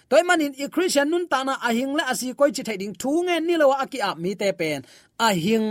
toy 0.10 0.24
manin 0.28 0.54
i 0.64 0.66
christian 0.74 1.08
nun 1.12 1.26
ta 1.32 1.40
na 1.48 1.54
à 1.54 1.70
Ahing 1.70 1.80
hing 1.80 1.94
le 1.98 2.04
à 2.04 2.12
asi 2.12 2.28
koi 2.40 2.52
chi 2.56 2.64
thai 2.68 2.78
ding 2.82 2.96
thu 3.02 3.12
nge 3.26 3.36
ni 3.48 3.54
lo 3.62 3.68
aki 3.84 4.00
a 4.08 4.10
mi 4.24 4.32
te 4.42 4.48
pen 4.60 4.80
ahing 5.28 5.70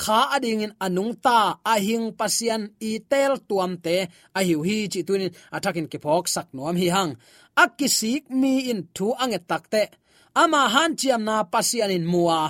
kha 0.00 0.18
ading 0.34 0.62
in 0.66 0.72
anung 0.84 1.12
ta 1.24 1.38
à 1.52 1.74
Ahing 1.74 2.06
pasian 2.18 2.62
i 2.88 2.90
tel 3.10 3.32
tuam 3.48 3.72
te 3.84 3.96
a 4.38 4.40
hiu 4.46 4.58
hi 4.68 4.76
chi 4.92 5.00
tunin 5.08 5.32
atakin 5.56 5.86
ki 5.92 5.98
phok 6.04 6.24
sak 6.34 6.46
nuam 6.56 6.76
hi 6.82 6.88
hang 6.96 7.12
akisik 7.62 8.22
mi 8.40 8.52
in 8.70 8.80
thu 8.96 9.06
ange 9.22 9.40
takte 9.50 9.82
ama 10.42 10.60
han 10.74 10.90
chiam 11.00 11.22
na 11.28 11.36
pasian 11.52 11.90
in 11.96 12.04
muwa 12.12 12.40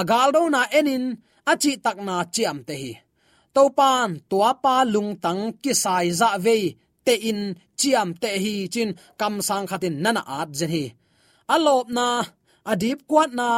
agal 0.00 0.28
do 0.34 0.42
na 0.54 0.60
enin 0.78 1.04
achi 1.50 1.72
tak 1.84 1.98
na 2.06 2.14
chiam 2.34 2.58
te 2.68 2.74
hi. 2.82 2.92
Topan 3.54 4.10
tua 4.30 4.50
pa 4.62 4.74
lung 4.92 5.12
tang 5.24 5.42
ki 5.62 5.72
sai 5.82 6.06
dạ 6.10 6.30
za 6.32 6.38
ve 6.44 6.56
te 7.08 7.14
in 7.30 7.40
chiam 7.80 8.08
te 8.22 8.30
hi 8.44 8.54
chin 8.74 8.90
kam 9.20 9.34
sang 9.48 9.66
khatin 9.70 9.96
nana 10.04 10.22
at 10.38 10.50
zen 10.58 10.70
hi. 10.76 10.84
Alop 11.54 11.86
na, 11.96 12.06
adip 12.70 12.98
kwat 13.10 13.30
na, 13.38 13.48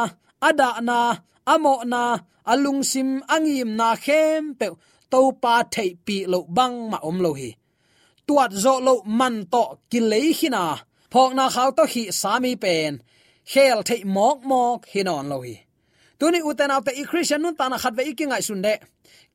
ada 0.47 0.69
na 0.87 0.99
amo 1.53 1.75
na, 1.93 2.03
alung 2.51 2.81
sim 2.91 3.09
angim 3.35 3.71
na 3.79 3.89
khem 4.05 4.43
pe 4.59 4.67
to 5.11 5.21
pa 5.43 5.55
thei 5.73 5.91
pi 6.05 6.17
lo 6.31 6.39
bang 6.57 6.77
ma 6.91 6.97
om 7.09 7.17
lo 7.25 7.31
hi. 7.39 7.49
Tuat 8.27 8.51
zo 8.63 8.73
lo 8.87 8.93
man 9.19 9.35
to 9.53 9.63
ki 9.91 9.99
lei 10.11 10.27
hina 10.39 10.63
phok 11.11 11.31
na 11.37 11.45
khaw 11.55 11.69
to 11.77 11.83
hi 11.93 12.03
sami 12.21 12.53
pen, 12.63 12.93
khel 13.51 13.79
thei 13.87 14.01
mok 14.15 14.37
mok 14.51 14.79
hinon 14.91 15.25
lo 15.31 15.37
hi. 15.45 15.55
Tuni 16.19 16.39
uten 16.49 16.73
autte 16.75 16.91
i 17.01 17.03
christian 17.09 17.41
nun 17.43 17.55
tana 17.59 17.77
khat 17.83 17.93
ve 17.97 18.03
ikingai 18.11 18.43
sunde 18.47 18.73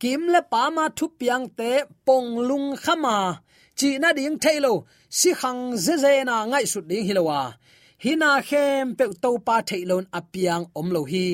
kim 0.00 0.22
le 0.32 0.40
pa 0.52 0.62
ma 0.76 0.84
thu 0.96 1.06
piang 1.18 1.46
te 1.58 1.70
pong 2.06 2.30
lung 2.48 2.68
khama 2.84 3.16
chi 3.78 3.90
na 4.02 4.08
ding 4.18 4.38
thailo 4.42 4.72
si 5.18 5.30
khang 5.40 5.62
ze 5.84 5.94
ze 6.02 6.12
na 6.28 6.36
ngai 6.50 6.66
su 6.72 6.80
ding 6.90 7.06
hilowa 7.08 7.40
hina 8.04 8.30
khem 8.48 8.84
pe 8.98 9.04
to 9.22 9.30
pa 9.46 9.56
thailon 9.68 10.04
apiang 10.18 10.64
om 10.78 10.88
lo 10.96 11.02
hi. 11.12 11.28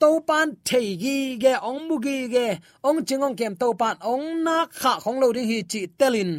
To 0.00 0.10
pan 0.28 0.48
thei 0.68 0.88
gi 1.02 1.16
ge, 1.42 1.54
ong 1.68 1.80
mu 1.88 1.96
gi 2.04 2.16
ge, 2.34 2.46
ong 2.88 3.00
chingong 3.08 3.36
kem 3.40 3.54
to 3.62 3.68
pan 3.80 3.96
ong 4.12 4.26
na 4.46 4.56
kha 4.80 4.92
khong 5.02 5.18
lo 5.22 5.28
ding 5.36 5.48
hi 5.50 5.58
chi 5.72 5.80
telin 5.98 6.32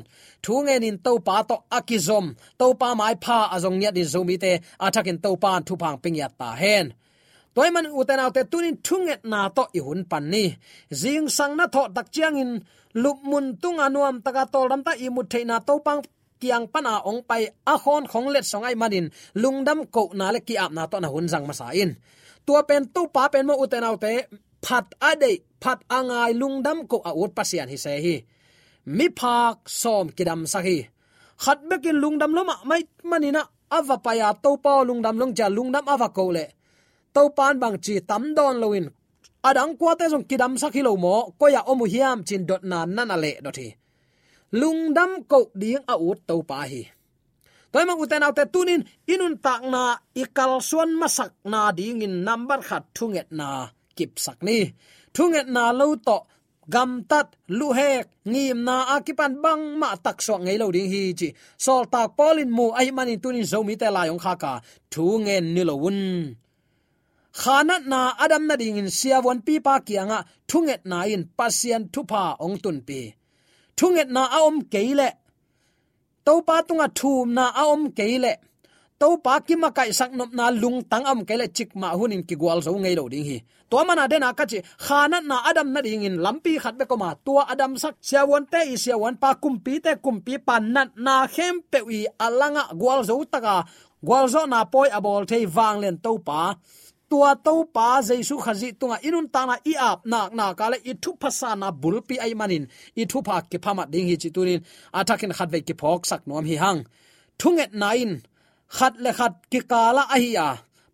thu 0.43 0.53
nge 0.65 0.75
nin 0.83 0.97
to 1.05 1.11
pa 1.27 1.35
to 1.49 1.55
akizom 1.77 2.25
to 2.59 2.65
pa 2.81 2.89
mai 2.99 3.15
pha 3.23 3.37
azong 3.55 3.77
nya 3.81 3.89
di 3.97 4.03
zomi 4.13 4.35
te 4.43 4.51
atakin 4.85 5.17
to 5.23 5.29
pan 5.43 5.59
thu 5.67 5.73
phang 5.81 5.97
ping 6.03 6.17
ya 6.21 6.27
ta 6.39 6.49
hen. 6.61 6.85
Toy 7.55 7.69
man 7.73 7.85
uten 7.99 8.23
autte 8.23 8.41
tunin 8.51 8.77
thunget 8.85 9.21
na 9.31 9.39
to 9.57 9.63
i 9.77 9.79
hun 9.85 10.01
pan 10.11 10.23
ni. 10.33 10.45
Jing 11.01 11.27
sang 11.37 11.53
na 11.59 11.65
tho 11.73 11.81
tak 11.95 12.07
chiang 12.13 12.37
in 12.43 12.51
lup 12.93 13.19
mun 13.23 13.57
tung 13.61 13.79
anuam 13.79 14.21
taka 14.25 14.45
tol 14.53 14.67
ram 14.71 14.81
ta 14.83 14.91
i 15.05 15.07
mu 15.09 15.21
theina 15.31 15.57
to 15.67 15.79
pang 15.85 16.01
kiang 16.41 16.65
pana 16.73 16.93
ong 17.09 17.21
pai 17.29 17.43
a 17.73 17.75
khon 17.83 18.03
khong 18.11 18.27
let 18.33 18.45
songai 18.51 18.75
manin 18.81 19.07
lungdam 19.41 19.79
ko 19.93 20.09
na 20.19 20.33
le 20.33 20.39
ki 20.47 20.55
ap 20.57 20.71
na 20.73 20.83
to 20.91 20.97
na 20.99 21.07
hun 21.13 21.27
jang 21.31 21.45
ma 21.47 21.53
sa 21.53 21.69
in. 21.83 21.91
Tua 22.45 22.61
pen 22.69 22.83
to 22.95 23.01
pa 23.13 23.29
pen 23.33 23.45
mo 23.47 23.53
uten 23.63 23.85
autte 23.85 24.11
phat 24.65 24.85
ade 25.09 25.31
phat 25.61 25.79
angai 25.97 26.33
lungdam 26.41 26.77
ko 26.91 26.97
a 27.09 27.11
ut 27.21 27.31
pasian 27.37 27.69
hi 27.71 27.77
se 27.85 27.93
hi. 28.05 28.15
Mi 28.97 29.07
phak 29.19 29.57
som 29.81 30.05
kidam 30.17 30.41
sa 30.53 30.59
hi. 30.65 30.77
Khat 31.43 31.59
bekin 31.69 31.97
lungdam 32.03 32.31
loma 32.37 32.55
mai 32.69 32.81
manina 33.09 33.41
ava 33.77 33.97
paya 34.05 34.33
to 34.43 34.51
pa 34.63 34.73
lungdam 34.89 35.15
long 35.21 35.33
ja 35.37 35.47
lungdam 35.57 35.85
ava 35.93 36.09
ko 36.17 36.25
le. 36.35 36.45
To 37.13 37.21
pan 37.37 37.55
bang 37.61 37.77
chi 37.85 37.93
tam 38.09 38.23
don 38.37 38.55
loin 38.63 38.85
adang 39.47 39.73
kwa 39.79 39.93
te 39.99 40.05
jong 40.11 40.25
kidam 40.29 40.53
sakhilo 40.61 40.93
mo, 40.97 41.33
ko 41.39 41.45
ya 41.49 41.61
omu 41.71 41.85
hiam 41.85 42.23
chin 42.27 42.45
dot 42.49 42.63
na 42.63 42.85
nan 42.85 43.11
ale 43.15 43.41
dot 43.41 43.57
hi 43.57 43.81
lungdam 44.51 45.23
ko 45.27 45.49
ding 45.55 45.83
a 45.87 45.95
ut 45.95 46.19
to 46.27 46.43
pa 46.43 46.67
hi. 46.67 46.83
Toy 47.71 47.87
mang 47.87 48.03
uten 48.03 48.23
autte 48.27 48.43
tunin, 48.51 48.83
inun 49.07 49.39
tak 49.39 49.63
na, 49.63 49.95
ikal 50.11 50.59
suan 50.59 50.91
masak 50.99 51.31
na 51.47 51.71
ding 51.71 52.03
in 52.03 52.27
number 52.27 52.59
khat 52.59 52.91
thunget 52.91 53.31
na 53.31 53.71
kip 53.95 54.19
sak 54.19 54.43
ni. 54.43 54.75
Thunget 55.15 55.47
na 55.47 55.71
lo 55.71 55.95
to, 55.95 56.27
gam 56.67 57.07
tat, 57.07 57.31
lu 57.47 57.71
hek, 57.71 58.27
ngim 58.27 58.59
na 58.67 58.75
akipan 58.99 59.39
bang 59.39 59.79
ma 59.79 59.95
tak 59.95 60.19
so 60.19 60.35
ngei 60.35 60.59
lo 60.59 60.67
ding 60.75 60.91
hi 60.91 61.15
chi. 61.15 61.31
Sol 61.55 61.87
tak 61.87 62.19
polin 62.19 62.51
mu, 62.51 62.75
ai 62.75 62.91
manin 62.91 63.23
tunin 63.23 63.47
zomi 63.47 63.79
te 63.79 63.87
la 63.87 64.03
yong 64.11 64.19
kha 64.19 64.33
ka 64.35 64.53
thu 64.91 65.23
ngen 65.23 65.45
ni 65.55 65.63
lo 65.63 65.75
un 65.87 65.99
khana 67.39 67.79
na 67.79 67.99
adam 68.19 68.43
na 68.47 68.55
ding 68.55 68.77
in 68.77 68.89
siawon 68.91 69.39
pi 69.45 69.59
pa 69.65 69.79
kianga 69.87 70.19
thunget 70.49 70.81
na 70.85 70.97
in 71.07 71.23
pasian 71.37 71.83
thupa 71.93 72.35
ong 72.43 72.57
tun 72.63 72.77
pi. 72.87 72.99
Thunget 73.77 74.09
na 74.15 74.27
aom 74.37 74.67
keile 74.73 75.09
to 76.25 76.33
pa 76.47 76.55
tunga 76.67 76.87
thum 76.99 77.33
na 77.37 77.45
aom 77.61 77.81
keile 77.97 78.33
to 78.99 79.07
pa 79.25 79.39
ki 79.39 79.55
ma 79.55 79.69
kai 79.77 79.91
sak 79.99 80.11
nop 80.17 80.31
na 80.37 80.45
lung 80.61 80.79
tang 80.91 81.05
am 81.11 81.19
keile 81.29 81.47
chik 81.55 81.71
ma 81.81 81.89
hunin 81.97 82.23
ki 82.27 82.35
gwal 82.41 82.59
zo 82.65 82.71
ngei 82.75 82.95
lo 82.99 83.07
ding 83.13 83.25
hi. 83.29 83.37
To 83.71 83.79
mana 83.87 84.03
de 84.11 84.19
na 84.19 84.35
ka 84.35 84.43
chi, 84.51 84.59
khana 84.85 85.17
na 85.23 85.37
adam 85.49 85.71
na 85.73 85.79
ding 85.85 86.03
in 86.03 86.19
lampi 86.19 86.59
khat 86.63 86.75
be 86.79 86.83
ko 86.83 86.95
ma, 86.99 87.09
tua 87.25 87.47
adam 87.47 87.79
sak 87.79 87.95
siawon 88.03 88.43
te 88.51 88.59
i 88.73 88.75
siawon 88.83 89.15
pa 89.21 89.29
kumpi 89.43 89.79
te 89.85 89.91
kumpi 90.03 90.35
pan 90.47 90.63
na 90.75 90.81
na 91.05 91.15
khem 91.33 91.55
pe 91.71 91.79
wi 91.87 91.99
alanga 92.25 92.63
gwal 92.81 92.99
zo 93.07 93.15
taka 93.33 93.55
gwal 94.03 94.25
zo 94.33 94.41
na 94.51 94.59
poi 94.73 94.89
abol 94.97 95.23
te 95.29 95.37
wang 95.55 95.77
len 95.83 95.95
to 96.03 96.11
pa 96.27 96.41
tua 97.11 97.31
to 97.45 97.53
pa 97.75 97.87
jaisu 98.07 98.35
khazi 98.43 98.69
tunga 98.79 98.97
inun 99.07 99.27
tana 99.33 99.55
i 99.71 99.73
ap 99.89 99.99
nak 100.11 100.29
na 100.37 100.45
kale 100.59 100.77
i 100.89 100.93
thu 101.03 101.11
phasa 101.21 101.49
na 101.61 101.67
bulpi 101.81 102.15
ai 102.25 102.33
manin. 102.39 102.63
I 103.01 103.03
thu 103.11 103.17
pha 103.27 103.35
ke 103.51 103.57
phama 103.63 103.83
ding 103.93 104.07
hi 104.09 104.15
chiturin 104.21 104.61
athakin 104.99 105.31
khatve 105.37 105.59
ki 105.67 105.73
phok 105.81 106.01
sak 106.09 106.21
nom 106.27 106.45
hi 106.49 106.55
hang. 106.63 106.79
Thunget 107.39 107.71
nain 107.81 108.11
khat 108.77 108.93
le 109.03 109.11
khat 109.19 109.33
ki 109.51 109.59
kala 109.71 110.03
a 110.15 110.17
hi 110.23 110.29
ya 110.37 110.47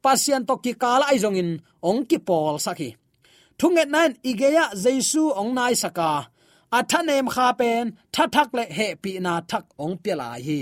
pasian 0.03 0.41
to 0.47 0.55
ki 0.63 0.73
kala 0.83 1.05
ai 1.11 1.17
jongin 1.23 1.49
ong 1.89 2.01
ki 2.09 2.17
pol 2.27 2.55
saki 2.65 2.89
thunget 3.59 3.89
nan 3.95 4.11
igeya 4.29 4.65
jaisu 4.83 5.23
ong 5.39 5.51
nai 5.57 5.75
saka. 5.83 6.11
Athanem 6.77 7.27
kha 7.35 7.47
pen 7.59 7.85
thathak 8.13 8.49
le 8.57 8.63
he 8.77 8.87
pi 9.03 9.11
na 9.25 9.33
thak 9.49 9.65
ong 9.83 9.95
pela 10.03 10.29
hi. 10.45 10.59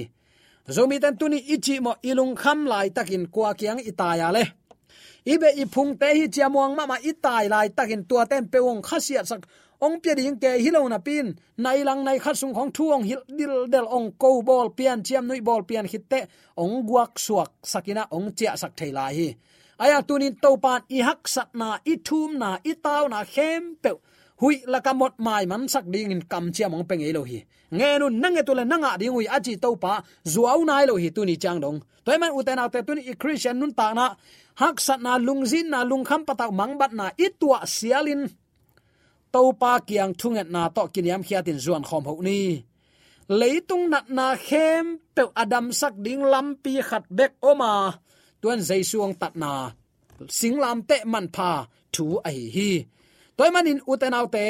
Zomi 0.75 0.97
tan 1.03 1.15
tuni 1.19 1.39
ichi 1.53 1.75
mo 1.85 1.93
ilung 2.09 2.35
kham 2.41 2.59
lai 2.71 2.87
takin 2.95 3.23
kwa 3.33 3.49
kyang 3.59 3.81
itaya 3.89 4.29
le. 4.35 4.43
Ibe 5.33 5.49
i 5.61 5.65
phung 5.73 5.91
te 5.99 6.07
hi 6.17 6.25
chiamuang 6.33 6.73
ma 6.77 6.85
ma 6.91 6.97
itai 7.11 7.45
lai 7.53 7.67
takin 7.77 8.03
tua 8.09 8.23
tem 8.31 8.45
peung 8.53 8.81
khasia 8.87 9.21
sak 9.25 9.41
ong 9.85 9.99
pia 10.01 10.13
ding 10.15 10.37
ke 10.39 10.51
hilo 10.63 10.81
na 10.87 10.99
pin 11.07 11.27
nai 11.57 11.83
lang 11.87 12.01
nai 12.07 12.17
khat 12.23 12.35
sung 12.37 12.53
khong 12.53 12.71
thuong 12.77 13.03
hil 13.09 13.21
dil 13.37 13.55
del 13.73 13.87
ong 13.97 14.07
ko 14.21 14.29
bol 14.47 14.69
pian 14.77 14.99
chiam 15.05 15.23
nui 15.27 15.41
bol 15.47 15.63
pian 15.69 15.85
hitte 15.91 16.19
ong 16.61 16.75
guak 16.87 17.13
suak 17.25 17.51
sakina 17.71 18.03
ong 18.15 18.27
chia 18.37 18.53
sak 18.61 18.71
theila 18.77 19.05
hi 19.17 19.27
aya 19.83 19.97
tunin 20.07 20.35
to 20.43 20.51
pan 20.63 20.81
i 20.97 20.99
hak 21.07 21.21
sat 21.35 21.49
na 21.59 21.69
i 21.91 21.95
thum 22.07 22.29
na 22.41 22.49
i 22.63 22.73
taw 22.85 23.03
na 23.13 23.19
khem 23.33 23.63
pe 23.83 23.91
hui 24.41 24.55
la 24.71 24.79
ka 24.85 24.91
mot 24.99 25.13
mai 25.25 25.43
man 25.51 25.63
sak 25.73 25.85
ding 25.93 26.11
in 26.15 26.21
kam 26.31 26.45
chiam 26.55 26.71
ong 26.77 26.87
peng 26.89 27.03
elo 27.09 27.21
hi 27.29 27.39
nge 27.77 27.89
nu 27.99 28.05
nange 28.21 28.41
tu 28.47 28.53
le 28.59 28.63
nanga 28.71 28.91
ding 28.99 29.13
hui 29.15 29.25
achi 29.35 29.53
to 29.63 29.69
pa 29.83 29.93
zuaw 30.33 30.59
nai 30.69 30.83
lo 30.89 30.93
hi 31.03 31.09
tu 31.15 31.21
ni 31.25 31.35
chang 31.43 31.59
dong 31.63 31.77
toy 32.05 32.17
man 32.21 32.31
uten 32.37 32.61
autte 32.63 32.79
tu 32.87 32.91
ni 32.95 33.03
christian 33.21 33.55
nun 33.59 33.73
ta 33.79 33.87
na. 33.99 34.07
Hak 34.55 34.79
sat 34.79 35.03
na 35.03 35.19
lungzin 35.19 35.67
na 35.67 35.83
lungkham 35.83 36.23
patak 36.23 36.51
mangbat 36.55 36.95
na 36.95 37.11
itwa 37.19 37.59
sialin 37.67 38.23
to 39.33 39.41
pa 39.59 39.83
kiang 39.87 40.15
thunget 40.19 40.47
na 40.47 40.61
to 40.75 40.87
kiniam 40.93 41.21
khiatin 41.27 41.59
zuan 41.59 41.83
khom 41.83 42.07
ho 42.07 42.15
ni. 42.23 42.63
Leitung 43.39 43.85
nat 43.91 44.07
na 44.17 44.27
khem 44.47 44.85
pe 45.15 45.23
adam 45.35 45.75
sak 45.79 45.93
ding 46.05 46.23
lampi 46.23 46.73
khat 46.89 47.03
bek 47.17 47.33
oma 47.51 47.73
tuan 48.41 48.59
jaisuang 48.67 49.15
tat 49.21 49.33
na 49.41 49.51
singlam 50.37 50.79
te 50.89 50.97
man 51.11 51.27
pha 51.35 51.51
thu 51.93 52.05
ai 52.29 52.39
hi 52.55 52.71
toy 53.37 53.49
manin 53.53 53.79
uten 53.91 54.13
autte 54.19 54.45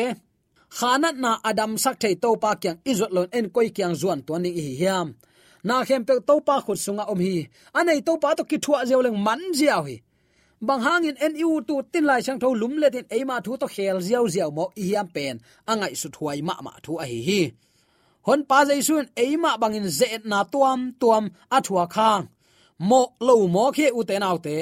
khana 0.77 1.09
na 1.23 1.31
adam 1.49 1.71
sak 1.83 1.95
thei 2.01 2.15
to 2.23 2.29
pa 2.43 2.51
kyang 2.61 2.79
izot 2.91 3.11
lon 3.15 3.27
en 3.37 3.45
koi 3.55 3.67
kyang 3.75 3.95
zuan 4.01 4.19
to 4.27 4.33
ni 4.43 4.49
hi 4.57 4.65
hiam. 4.81 5.07
Na 5.67 5.75
khem 5.87 6.03
pe 6.07 6.13
to 6.27 6.35
pa 6.47 6.55
khut 6.65 6.79
sunga 6.85 7.03
om 7.11 7.19
hi. 7.25 7.35
Anei 7.79 7.99
to 8.07 8.13
pa 8.23 8.29
to 8.37 8.43
ki 8.49 8.57
thua 8.63 8.79
zeu 8.89 9.01
leng 9.05 9.19
man 9.25 9.41
ziaw 9.59 9.81
hi. 9.87 9.95
Bang 10.67 10.81
hangin 10.85 11.17
en 11.25 11.33
u 11.47 11.61
tu 11.67 11.75
tin 11.91 12.05
lai 12.09 12.21
chang 12.25 12.39
tho 12.41 12.49
lum 12.61 12.73
le 12.81 12.87
tin 12.95 13.05
eima 13.15 13.35
thu 13.45 13.51
to 13.61 13.67
khel 13.75 13.97
ziaw 14.07 14.25
ziaw 14.33 14.49
mo 14.57 14.65
i 14.81 14.83
hiam 14.89 15.07
pen. 15.15 15.35
Angai 15.71 15.93
su 16.01 16.07
thuai 16.15 16.39
ma 16.47 16.55
ma 16.65 16.73
thu 16.83 16.93
a 17.03 17.05
hi 17.11 17.19
hi. 17.27 17.41
Hon 18.27 18.41
pa 18.49 18.57
zai 18.69 18.81
sun 18.87 19.05
eima 19.23 19.51
bangin 19.61 19.87
ze 19.99 20.07
na 20.31 20.39
tuam 20.53 20.79
tuam 21.01 21.23
a 21.55 21.57
thua 21.65 21.85
khang. 21.95 22.23
Mo 22.89 23.01
lo 23.27 23.35
mo 23.55 23.63
khe 23.75 23.87
u 23.99 24.01
te 24.09 24.15
nau 24.23 24.37
te 24.45 24.57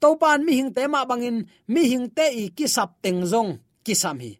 to 0.00 0.08
pan 0.20 0.44
mi 0.46 0.52
hing 0.58 0.70
te 0.76 0.82
ma 0.92 1.00
bangin, 1.10 1.38
mi 1.72 1.82
hing 1.90 2.06
te 2.16 2.26
i 2.42 2.44
ki 2.56 2.66
sap 2.74 2.90
teng 3.02 3.20
zong 3.32 3.50
ki 3.84 3.94
sam 4.02 4.18
hi. 4.24 4.32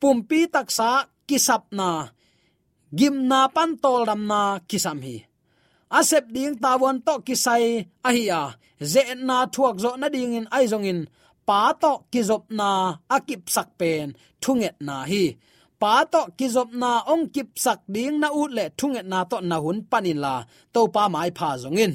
Pumpi 0.00 0.40
taksa 0.54 0.90
kisap 1.28 1.62
na, 1.78 2.08
gim 2.98 3.16
na 3.30 3.40
pan 3.54 3.70
tol 3.82 4.02
ram 4.08 4.22
na 4.30 4.40
kisam 4.70 4.98
hi. 5.06 5.16
Asep 5.98 6.24
ding 6.34 6.54
tawon 6.62 6.96
to 7.06 7.14
kisai 7.26 7.66
ahia 8.08 8.40
ze 8.92 9.02
na 9.28 9.36
thuak 9.54 9.76
zo 9.82 9.90
na 10.00 10.06
ding 10.14 10.34
in 10.38 10.46
ai 10.56 10.64
zong 10.72 10.86
in, 10.90 11.00
pa 11.46 11.60
to 11.82 11.92
kizop 12.12 12.44
na 12.58 12.68
akip 13.16 13.42
sak 13.54 13.68
pen 13.80 14.06
thunget 14.42 14.76
na 14.86 14.96
hi. 15.10 15.24
Pa 15.80 15.92
to 16.12 16.22
kizop 16.38 16.70
na 16.82 16.90
ong 17.12 17.24
kip 17.34 17.50
sak 17.64 17.80
ding 17.94 18.16
na 18.22 18.28
ut 18.40 18.50
le 18.56 18.64
thunget 18.78 19.06
na 19.12 19.18
to 19.30 19.36
na 19.50 19.56
hun 19.64 19.78
panin 19.90 20.18
la 20.24 20.34
to 20.74 20.80
pa 20.94 21.02
mai 21.14 21.30
pha 21.38 21.48
zong 21.62 21.78
in 21.84 21.92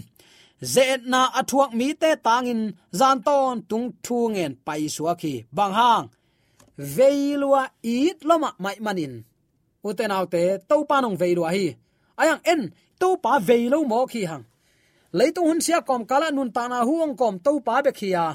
ze 0.65 0.97
na 1.05 1.21
athuak 1.39 1.71
mi 1.79 1.87
te 2.01 2.09
tangin 2.25 2.61
zan 2.99 3.17
ton 3.27 3.55
tung 3.69 3.87
thu 4.05 4.17
ngen 4.33 4.53
pai 4.65 4.83
suaki 4.95 5.33
bang 5.57 5.73
hang. 5.79 6.05
Veilua 6.95 7.63
it 7.83 8.19
loma 8.29 8.49
mai 8.63 8.77
manin. 8.85 9.13
Uten 9.87 10.11
autte 10.17 10.43
to 10.69 10.75
pa 10.89 10.97
nong 11.01 11.17
veilua 11.21 11.49
hi. 11.55 11.65
Ayang 12.21 12.41
en 12.51 12.61
to 12.99 13.07
pa 13.23 13.33
veilo 13.47 13.77
mo 13.91 13.99
khi 14.11 14.21
hang. 14.31 14.45
Leitu 15.17 15.41
hun 15.47 15.61
sia 15.65 15.79
kom 15.81 16.03
kala 16.09 16.27
nun 16.31 16.51
ta 16.55 16.63
na 16.67 16.79
huang 16.87 17.15
kom 17.21 17.35
to 17.45 17.51
pa 17.65 17.81
be 17.85 17.91
khia 17.99 18.25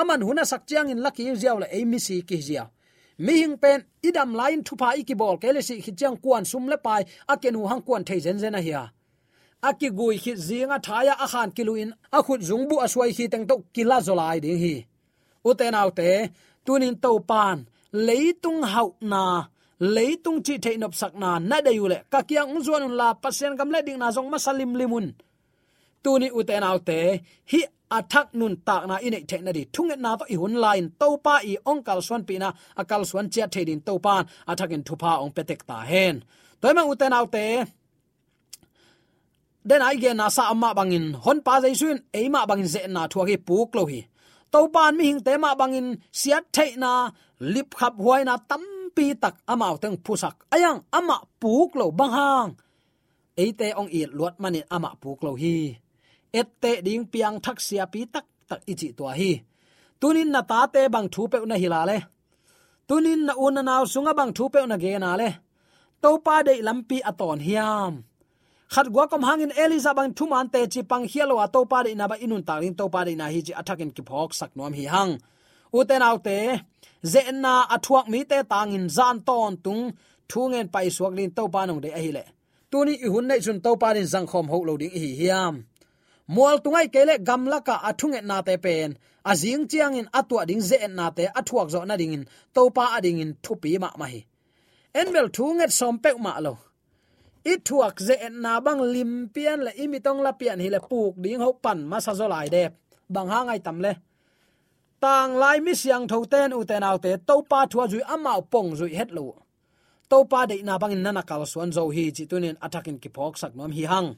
aman 0.00 0.20
huna 0.26 0.44
sak 0.50 0.62
chiang 0.68 0.90
in 0.92 1.00
laki 1.04 1.24
ziaw 1.42 1.56
la 1.62 1.66
ei 1.76 1.84
mi 1.84 1.98
si 2.06 2.22
ki 2.28 2.38
zia. 2.48 2.64
Mi 3.18 3.32
hing 3.42 3.56
pen, 3.62 3.80
idam 4.08 4.30
line 4.40 4.62
thu 4.66 4.76
pa 4.76 4.88
ikibol 5.00 5.36
kele 5.42 5.60
si 5.62 5.74
khichang 5.84 6.16
chiang 6.22 6.44
sum 6.44 6.64
le 6.68 6.76
pai 6.76 7.02
akenu 7.32 7.60
hang 7.70 7.82
kuan 7.86 8.04
thei 8.04 8.20
zen 8.20 8.38
zen 8.38 8.54
a 8.54 8.60
hiya 8.66 8.82
aki 9.62 9.88
gui 9.90 10.18
khi 10.18 10.32
zinga 10.36 10.78
thaya 10.86 11.14
a 11.24 11.26
khan 11.32 11.50
kiluin, 11.56 11.90
a 12.16 12.18
khut 12.22 12.40
zungbu 12.48 12.74
aswai 12.84 13.10
hi 13.16 13.24
teng 13.32 13.46
to 13.48 13.54
kila 13.74 13.98
zolai 14.06 14.38
ding 14.44 14.58
hi. 14.64 14.74
Uten 15.48 15.74
autte 15.80 16.08
tunin 16.64 16.96
to 17.02 17.10
pan 17.30 17.56
leitung 18.06 18.62
hau 18.72 18.88
na 19.00 19.22
leitung 19.94 20.38
chi 20.46 20.54
thein 20.64 20.84
op 20.86 20.94
sak 21.00 21.12
na 21.22 21.30
na 21.38 21.56
de 21.66 21.72
yule 21.78 21.98
ka 22.12 22.20
kyang 22.28 22.52
zuan 22.64 22.84
la, 23.00 23.08
pasien 23.22 23.56
gam 23.58 23.70
le 23.74 23.80
ding 23.86 23.98
na 23.98 24.08
zong 24.16 24.28
masalim 24.32 24.72
limun. 24.80 25.06
Tuni 26.02 26.28
uten 26.38 26.62
autte 26.70 26.98
hi 27.50 27.60
athak 27.98 28.28
nun 28.38 28.54
tak 28.66 28.82
na 28.88 28.96
inei 29.06 29.26
the 29.30 29.38
na 29.38 29.52
di. 29.52 29.62
Thung 29.74 29.90
na 30.04 30.16
to 30.16 30.24
i 30.34 30.36
hun 30.40 30.54
line 30.64 30.86
to 31.00 31.08
pa 31.24 31.34
i 31.52 31.56
ong 31.70 31.82
kal 31.86 32.00
swan 32.06 32.22
pi 32.28 32.34
na 32.38 32.48
akal 32.80 33.02
swan 33.10 33.26
chia 33.32 33.46
the 33.54 33.64
din 33.64 33.80
to 33.80 33.98
pan 33.98 34.22
athakin 34.50 34.82
thupa 34.86 35.10
ong 35.22 35.32
petek 35.36 35.60
ta 35.68 35.78
hen. 35.90 36.16
Toima 36.60 36.82
uten 36.92 37.12
autte 37.18 37.44
den 39.68 39.82
ai 39.88 39.96
ge 40.02 40.10
na 40.14 40.26
sa 40.36 40.42
amma 40.52 40.70
bangin 40.78 41.06
hon 41.24 41.38
pa 41.46 41.54
jai 41.62 41.74
suin 41.80 41.98
eima 42.18 42.40
bangin 42.50 42.68
ze 42.74 42.80
na 42.94 43.02
thua 43.12 43.24
puk 43.48 43.70
lo 43.78 43.82
hi 43.90 44.00
to 44.52 44.58
pan 44.74 44.92
mi 44.98 45.04
hing 45.08 45.20
tema 45.26 45.50
bangin 45.60 45.88
siat 46.20 46.44
thei 46.56 46.70
na 46.82 46.92
lip 47.52 47.68
khap 47.78 47.94
huai 48.04 48.22
na 48.28 48.34
tam 48.50 48.62
pi 48.96 49.06
tak 49.22 49.34
amao 49.52 49.74
teng 49.82 49.96
pusak 50.04 50.34
ayang 50.54 50.78
ama 50.98 51.16
puk 51.40 51.70
lo 51.78 51.86
bang 51.98 52.14
hang. 52.18 52.50
Eite 53.42 53.68
ong 53.80 53.90
i 53.98 54.00
luat 54.18 54.34
mani 54.42 54.60
ama 54.76 54.90
puk 55.02 55.18
lo 55.26 55.32
hi 55.42 55.54
ette 56.40 56.72
ding 56.86 57.04
piang 57.12 57.36
thak 57.44 57.58
sia 57.66 57.84
pi 57.92 58.00
tak 58.14 58.26
tak 58.48 58.60
ichi 58.72 58.88
to 58.98 59.04
hi 59.20 59.32
tunin 60.00 60.30
na 60.34 60.40
ta 60.50 60.60
te 60.74 60.82
bang 60.94 61.08
thu 61.14 61.22
pe 61.32 61.38
na 61.50 61.56
hilale 61.62 61.98
tunin 62.88 63.20
na 63.26 63.32
un 63.44 63.58
na 63.68 63.74
sunga 63.92 64.12
bang 64.18 64.32
thu 64.36 64.44
pe 64.54 64.60
na 64.70 64.76
ge 64.82 64.92
na 65.04 65.10
le 65.20 65.28
to 66.02 66.10
pa 66.24 66.36
de 66.46 66.54
lampi 66.66 66.98
aton 67.10 67.40
hiam 67.46 67.92
khat 68.72 68.86
gwa 68.92 69.04
kom 69.10 69.22
hangin 69.28 69.52
eliza 69.62 69.92
bang 69.98 70.12
thu 70.16 70.24
man 70.32 70.46
te 70.52 70.60
chi 70.72 70.80
pang 70.90 71.04
hialo 71.12 71.34
a 71.44 71.46
to 71.54 71.60
pa 71.70 71.78
de 71.86 71.90
na 71.94 72.04
ba 72.10 72.16
inun 72.24 72.42
ta 72.48 72.54
rin 72.62 72.74
to 72.78 72.84
pa 72.94 73.00
de 73.06 73.12
na 73.20 73.26
hi 73.34 73.40
chi 73.46 73.52
athakin 73.60 73.90
ki 73.96 74.02
phok 74.08 74.30
sak 74.38 74.50
nom 74.56 74.72
hi 74.78 74.84
hang. 74.94 75.12
U 75.78 75.80
te 75.88 75.96
nau 76.02 76.16
te, 76.26 76.38
ze 77.12 77.20
na 77.44 77.54
athuak 77.74 78.06
mi 78.12 78.20
te 78.30 78.38
tangin 78.52 78.86
zan 78.96 79.16
ton 79.28 79.52
tung, 79.64 79.82
thu 80.30 80.40
ngen 80.50 80.68
pai 80.74 80.86
suak 80.96 81.12
lin 81.18 81.30
to 81.36 81.42
pa 81.54 81.60
nong 81.68 81.80
de 81.84 81.90
a 81.98 82.00
hi 82.04 82.10
le. 82.16 82.24
Tuni 82.70 82.94
i 83.04 83.08
hun 83.12 83.26
nei 83.28 83.40
chun 83.44 83.58
to 83.64 83.70
pa 83.82 83.88
rin 83.96 84.08
zang 84.12 84.26
khom 84.30 84.46
ho 84.52 84.58
lo 84.68 84.74
ding 84.80 84.94
hi 85.02 85.10
hiam. 85.20 85.54
Mual 86.34 86.56
tungai 86.64 86.86
kele 86.94 87.14
gamla 87.28 87.58
ka 87.68 87.74
athunge 87.88 88.20
na 88.30 88.36
te 88.48 88.54
pen 88.64 88.90
azing 89.30 89.64
chiang 89.70 89.96
in 90.00 90.08
atwa 90.18 90.42
ding 90.48 90.62
ze 90.68 90.76
na 90.98 91.06
te 91.16 91.24
athuak 91.38 91.68
zo 91.74 91.80
na 91.84 91.96
ding 92.00 92.12
in, 92.16 92.24
to 92.54 92.62
pa 92.76 92.84
ading 92.96 93.18
in 93.24 93.32
thupi 93.44 93.70
ma 93.82 93.90
ma 94.00 94.06
hi. 94.12 94.20
Enbel 95.00 95.28
thunget 95.36 95.70
som 95.78 95.94
pe 96.04 96.10
ma 96.26 96.34
lo 96.46 96.54
i 97.50 97.54
thuak 97.66 97.96
ze 98.06 98.14
na 98.44 98.52
bang 98.64 98.82
lim 98.94 99.12
pian 99.34 99.60
la 99.66 99.72
imi 99.82 99.98
tong 100.06 100.20
la 100.26 100.32
pian 100.40 100.58
hi 100.64 100.68
le 100.74 100.80
puk 100.90 101.14
ding 101.22 101.42
ho 101.44 101.50
pan 101.64 101.78
ma 101.90 101.98
sa 102.04 102.12
zolai 102.20 102.46
de 102.54 102.62
bang 103.14 103.28
ha 103.32 103.38
ngai 103.46 103.60
tam 103.66 103.78
le. 103.84 103.92
Tang 105.02 105.32
lai 105.42 105.58
mi 105.64 105.72
siang 105.80 106.06
tho 106.10 106.18
ten 106.32 106.50
u 106.58 106.60
ten 106.70 106.82
au 106.88 106.96
te 107.04 107.10
to 107.28 107.34
pa 107.50 107.60
thua 107.70 107.84
zui 107.92 108.02
ama 108.14 108.32
pong 108.52 108.70
zui 108.78 108.92
het 109.00 109.10
lo 109.16 109.24
to 110.10 110.24
pa 110.30 110.40
de 110.50 110.56
na 110.62 110.74
bang 110.82 110.94
nana 111.04 111.22
kal 111.28 111.42
suan 111.52 111.70
zo 111.76 111.82
hi 111.96 112.04
chi 112.16 112.24
tunin 112.30 112.56
attacking 112.66 112.98
ki 113.02 113.10
phok 113.16 113.34
sak 113.40 113.52
nom 113.58 113.72
hi 113.78 113.84
hang. 113.92 114.10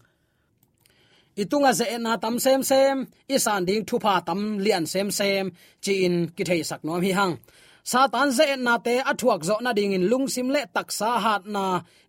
Itunga 1.43 1.73
ze 1.79 1.87
na 1.99 2.13
tam 2.23 2.37
sem 2.45 2.63
sem, 2.71 2.97
isan 3.35 3.65
ding 3.69 3.85
thu 3.89 3.97
pa 4.05 4.15
tam 4.27 4.41
lian 4.65 4.85
sem 4.93 5.09
sem, 5.19 5.47
chi 5.85 5.93
in 6.07 6.17
ki 6.37 6.45
thei 6.49 6.63
sak 6.71 6.81
nom 6.85 7.03
hi 7.07 7.13
hang 7.19 7.35
satan 7.85 8.31
ze 8.33 8.57
na 8.57 8.79
te 8.79 8.95
athuak 9.11 9.43
zo 9.49 9.57
na 9.61 9.73
ding 9.73 9.93
in 9.93 10.09
lungsim 10.11 10.49
le 10.55 10.63
taksa 10.75 11.11
hat 11.25 11.43
na 11.47 11.65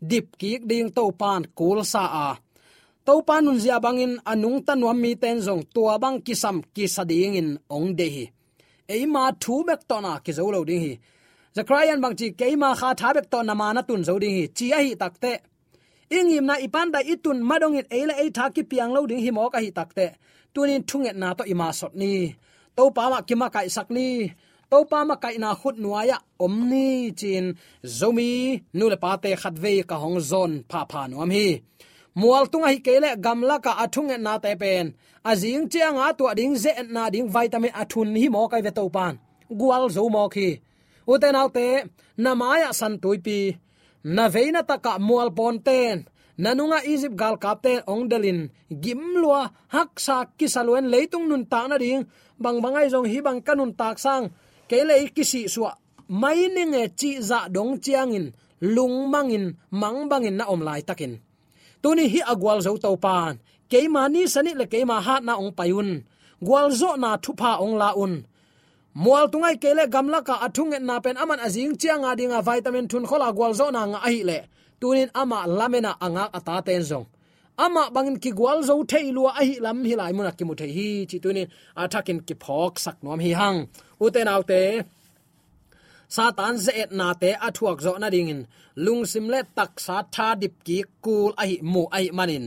dip 0.09 0.27
ki 0.39 0.59
ding 0.69 0.89
to 0.95 1.11
pan 1.11 1.41
kul 1.57 1.83
sa 1.83 2.03
a. 2.27 2.27
To 3.05 3.21
pan 3.27 3.45
nun 3.45 3.59
zia 3.59 3.79
bangin 3.79 4.13
anung 4.31 4.59
tanwam 4.67 4.97
mi 5.03 5.15
ten 5.15 5.37
zong 5.47 5.63
tua 5.73 5.97
bang 6.03 6.21
kisam 6.25 6.57
ki 6.75 6.85
sading 6.95 7.35
in 7.41 7.49
ong 7.69 7.95
de 7.99 8.07
hi. 8.15 8.25
Eima 8.93 9.23
thu 9.41 9.63
mek 9.67 9.81
to 9.89 9.97
na 10.01 10.19
ki 10.19 10.31
zo 10.37 10.51
lo 10.53 10.63
ding 10.69 10.81
hi. 10.85 10.93
Zakarian 11.55 11.99
bang 12.03 12.15
chi 12.19 12.27
keima 12.39 12.69
kha 12.79 12.89
tha 12.99 13.09
bek 13.15 13.27
to 13.31 13.39
na 13.43 13.53
ma 13.53 13.67
na 13.73 13.81
tun 13.81 14.03
zo 14.07 14.13
ding 14.23 14.35
hi. 14.39 14.45
Chi 14.57 14.67
a 14.77 14.79
hi 14.85 14.93
takte 15.01 15.31
ingim 16.17 16.45
na 16.49 16.55
ipan 16.65 16.87
da 16.93 16.99
itun 17.13 17.39
madong 17.49 17.77
it 17.79 17.87
ele 17.99 18.13
e 18.23 18.25
tha 18.37 18.45
ki 18.55 18.63
piang 18.69 18.91
lo 18.95 19.01
ding 19.09 19.21
hi 19.25 19.31
mo 19.37 19.49
ka 19.53 19.59
hi 19.65 19.71
takte 19.79 20.05
tunin 20.53 20.83
thunget 20.89 21.15
na 21.21 21.27
to 21.37 21.43
ima 21.53 21.67
sot 21.79 21.93
ni. 22.01 22.35
To 22.75 22.83
pa 22.95 23.03
ma 23.11 23.19
kima 23.27 23.47
kai 23.55 23.67
sak 23.75 23.89
ni 23.97 24.07
to 24.71 24.79
pa 24.91 24.99
ma 25.09 25.15
kai 25.23 25.35
na 25.43 25.49
khut 25.59 25.75
nuaya 25.83 26.17
om 26.45 26.55
ni 26.71 26.87
chin 27.19 27.45
zomi 27.97 28.29
nu 28.77 28.85
le 28.91 28.97
pa 29.03 29.11
te 29.23 29.29
khat 29.41 29.55
ve 29.63 29.71
ka 29.89 29.95
hong 30.03 30.19
zon 30.31 30.51
pha 30.69 30.79
pha 30.91 31.01
nuam 31.11 31.31
hi. 31.37 31.47
Mual 32.19 32.45
tunga 32.51 32.69
hi 32.73 32.79
kele 32.85 33.09
gamla 33.25 33.55
ka 33.65 33.71
athung 33.83 34.11
na 34.25 34.33
te 34.43 34.51
pen. 34.61 34.85
Azing 35.29 35.65
chiang 35.71 35.97
a 36.05 36.07
tu 36.17 36.23
ding 36.39 36.55
ze 36.63 36.71
na 36.95 37.03
ding 37.13 37.27
vitamin 37.35 37.73
athun 37.81 38.09
hi 38.21 38.27
mo 38.35 38.41
kai 38.51 38.61
ve 38.65 38.71
to 38.77 38.83
pan 38.95 39.13
gwal 39.59 39.83
zo 39.95 40.03
mo 40.15 40.23
khi. 40.33 40.49
Uten 41.11 41.39
autte 41.41 41.67
namaya 42.23 42.69
san 42.79 42.93
tuipi 43.01 43.39
na 44.15 44.23
veina 44.33 44.61
taka 44.69 44.93
mual 45.07 45.29
ponten 45.37 45.97
nanunga 46.43 46.79
egypt 46.93 47.15
gal 47.21 47.35
kapte 47.43 47.73
ongdelin 47.93 48.39
gimlua 48.83 49.41
haksa 49.75 50.17
kisaluen 50.37 50.85
leitung 50.93 51.25
nun 51.29 51.43
ta 51.51 51.61
na 51.69 51.77
ding. 51.83 52.01
Bang 52.43 52.57
bangai 52.63 52.87
jong 52.93 53.07
hi 53.11 53.19
bang 53.25 53.39
kanun 53.47 53.71
tak 53.81 53.97
sang 54.05 54.25
kele 54.71 54.95
kisi 55.15 55.41
suwa 55.53 55.71
mai 56.21 56.41
ne 56.55 56.63
nge 56.71 56.83
chi 56.99 57.09
za 57.29 57.39
dong 57.55 57.73
chiangin, 57.83 58.25
lung 58.75 58.97
mangin, 59.13 59.45
mang 59.81 59.99
bangin 60.09 60.35
na 60.39 60.45
om 60.53 60.61
lai 60.67 60.81
takin. 60.87 61.13
Tuni 61.81 62.05
hi 62.13 62.19
agwal 62.31 62.59
zo 62.65 62.71
to 62.83 62.91
pan 63.05 63.33
keima 63.71 64.03
ni 64.13 64.21
sani 64.33 64.51
le 64.59 64.65
keima 64.71 64.97
hat 65.05 65.23
na 65.27 65.33
ong 65.41 65.51
payun 65.57 65.89
gwal 66.45 66.67
zo 66.79 66.89
na 67.03 67.09
thupa 67.23 67.51
ong 67.63 67.75
la 67.81 67.89
un. 68.03 68.13
Mual 69.03 69.25
tungai 69.31 69.55
kele 69.63 69.83
gamla 69.93 70.19
ka 70.27 70.35
athung 70.45 70.73
na 70.87 70.95
pen 71.03 71.17
aman 71.23 71.39
azing 71.45 71.73
chianga 71.81 72.11
dinga 72.19 72.39
vitamin 72.47 72.87
thun 72.91 73.05
khola 73.09 73.27
gwal 73.37 73.53
zo 73.59 73.65
na 73.75 73.81
nga 73.91 73.99
ahi 74.07 74.21
le. 74.29 74.39
Tunin 74.79 75.09
ama 75.21 75.39
lamena 75.57 75.91
anga 76.05 76.23
ata 76.37 76.55
ten 76.67 76.83
zong 76.89 77.05
ama 77.57 77.83
bangin 77.95 78.17
ki 78.23 78.31
gwal 78.31 78.59
zo 78.63 78.83
thei 78.91 79.11
lua 79.11 79.31
a 79.39 79.43
hi 79.49 79.55
lam 79.65 79.83
hi 79.89 79.95
lai 80.01 80.11
mun 80.17 80.31
ki 80.37 80.43
mu 80.45 80.53
thei 80.55 80.71
hi. 80.77 80.89
Chi 81.09 81.17
tunin 81.23 81.47
athakin 81.81 82.19
ki 82.27 82.35
phok 82.43 82.73
sak 82.85 82.97
nom 83.03 83.19
hi 83.25 83.31
hang. 83.39 83.59
Uten 84.03 84.27
autte 84.33 84.61
satan 86.15 86.55
ze 86.63 86.71
et 86.83 86.91
na 86.99 87.07
te 87.21 87.29
athuak 87.47 87.79
zo 87.85 87.91
na 87.97 88.09
dingin 88.15 88.41
lung 88.85 89.03
sim 89.11 89.25
le 89.33 89.39
tak 89.57 89.79
sa 89.85 89.97
tha 90.15 90.27
dip 90.41 90.55
ki 90.67 90.77
kul 91.03 91.31
ahi 91.41 91.55
mu 91.73 91.83
ai 91.97 92.05
manin. 92.17 92.45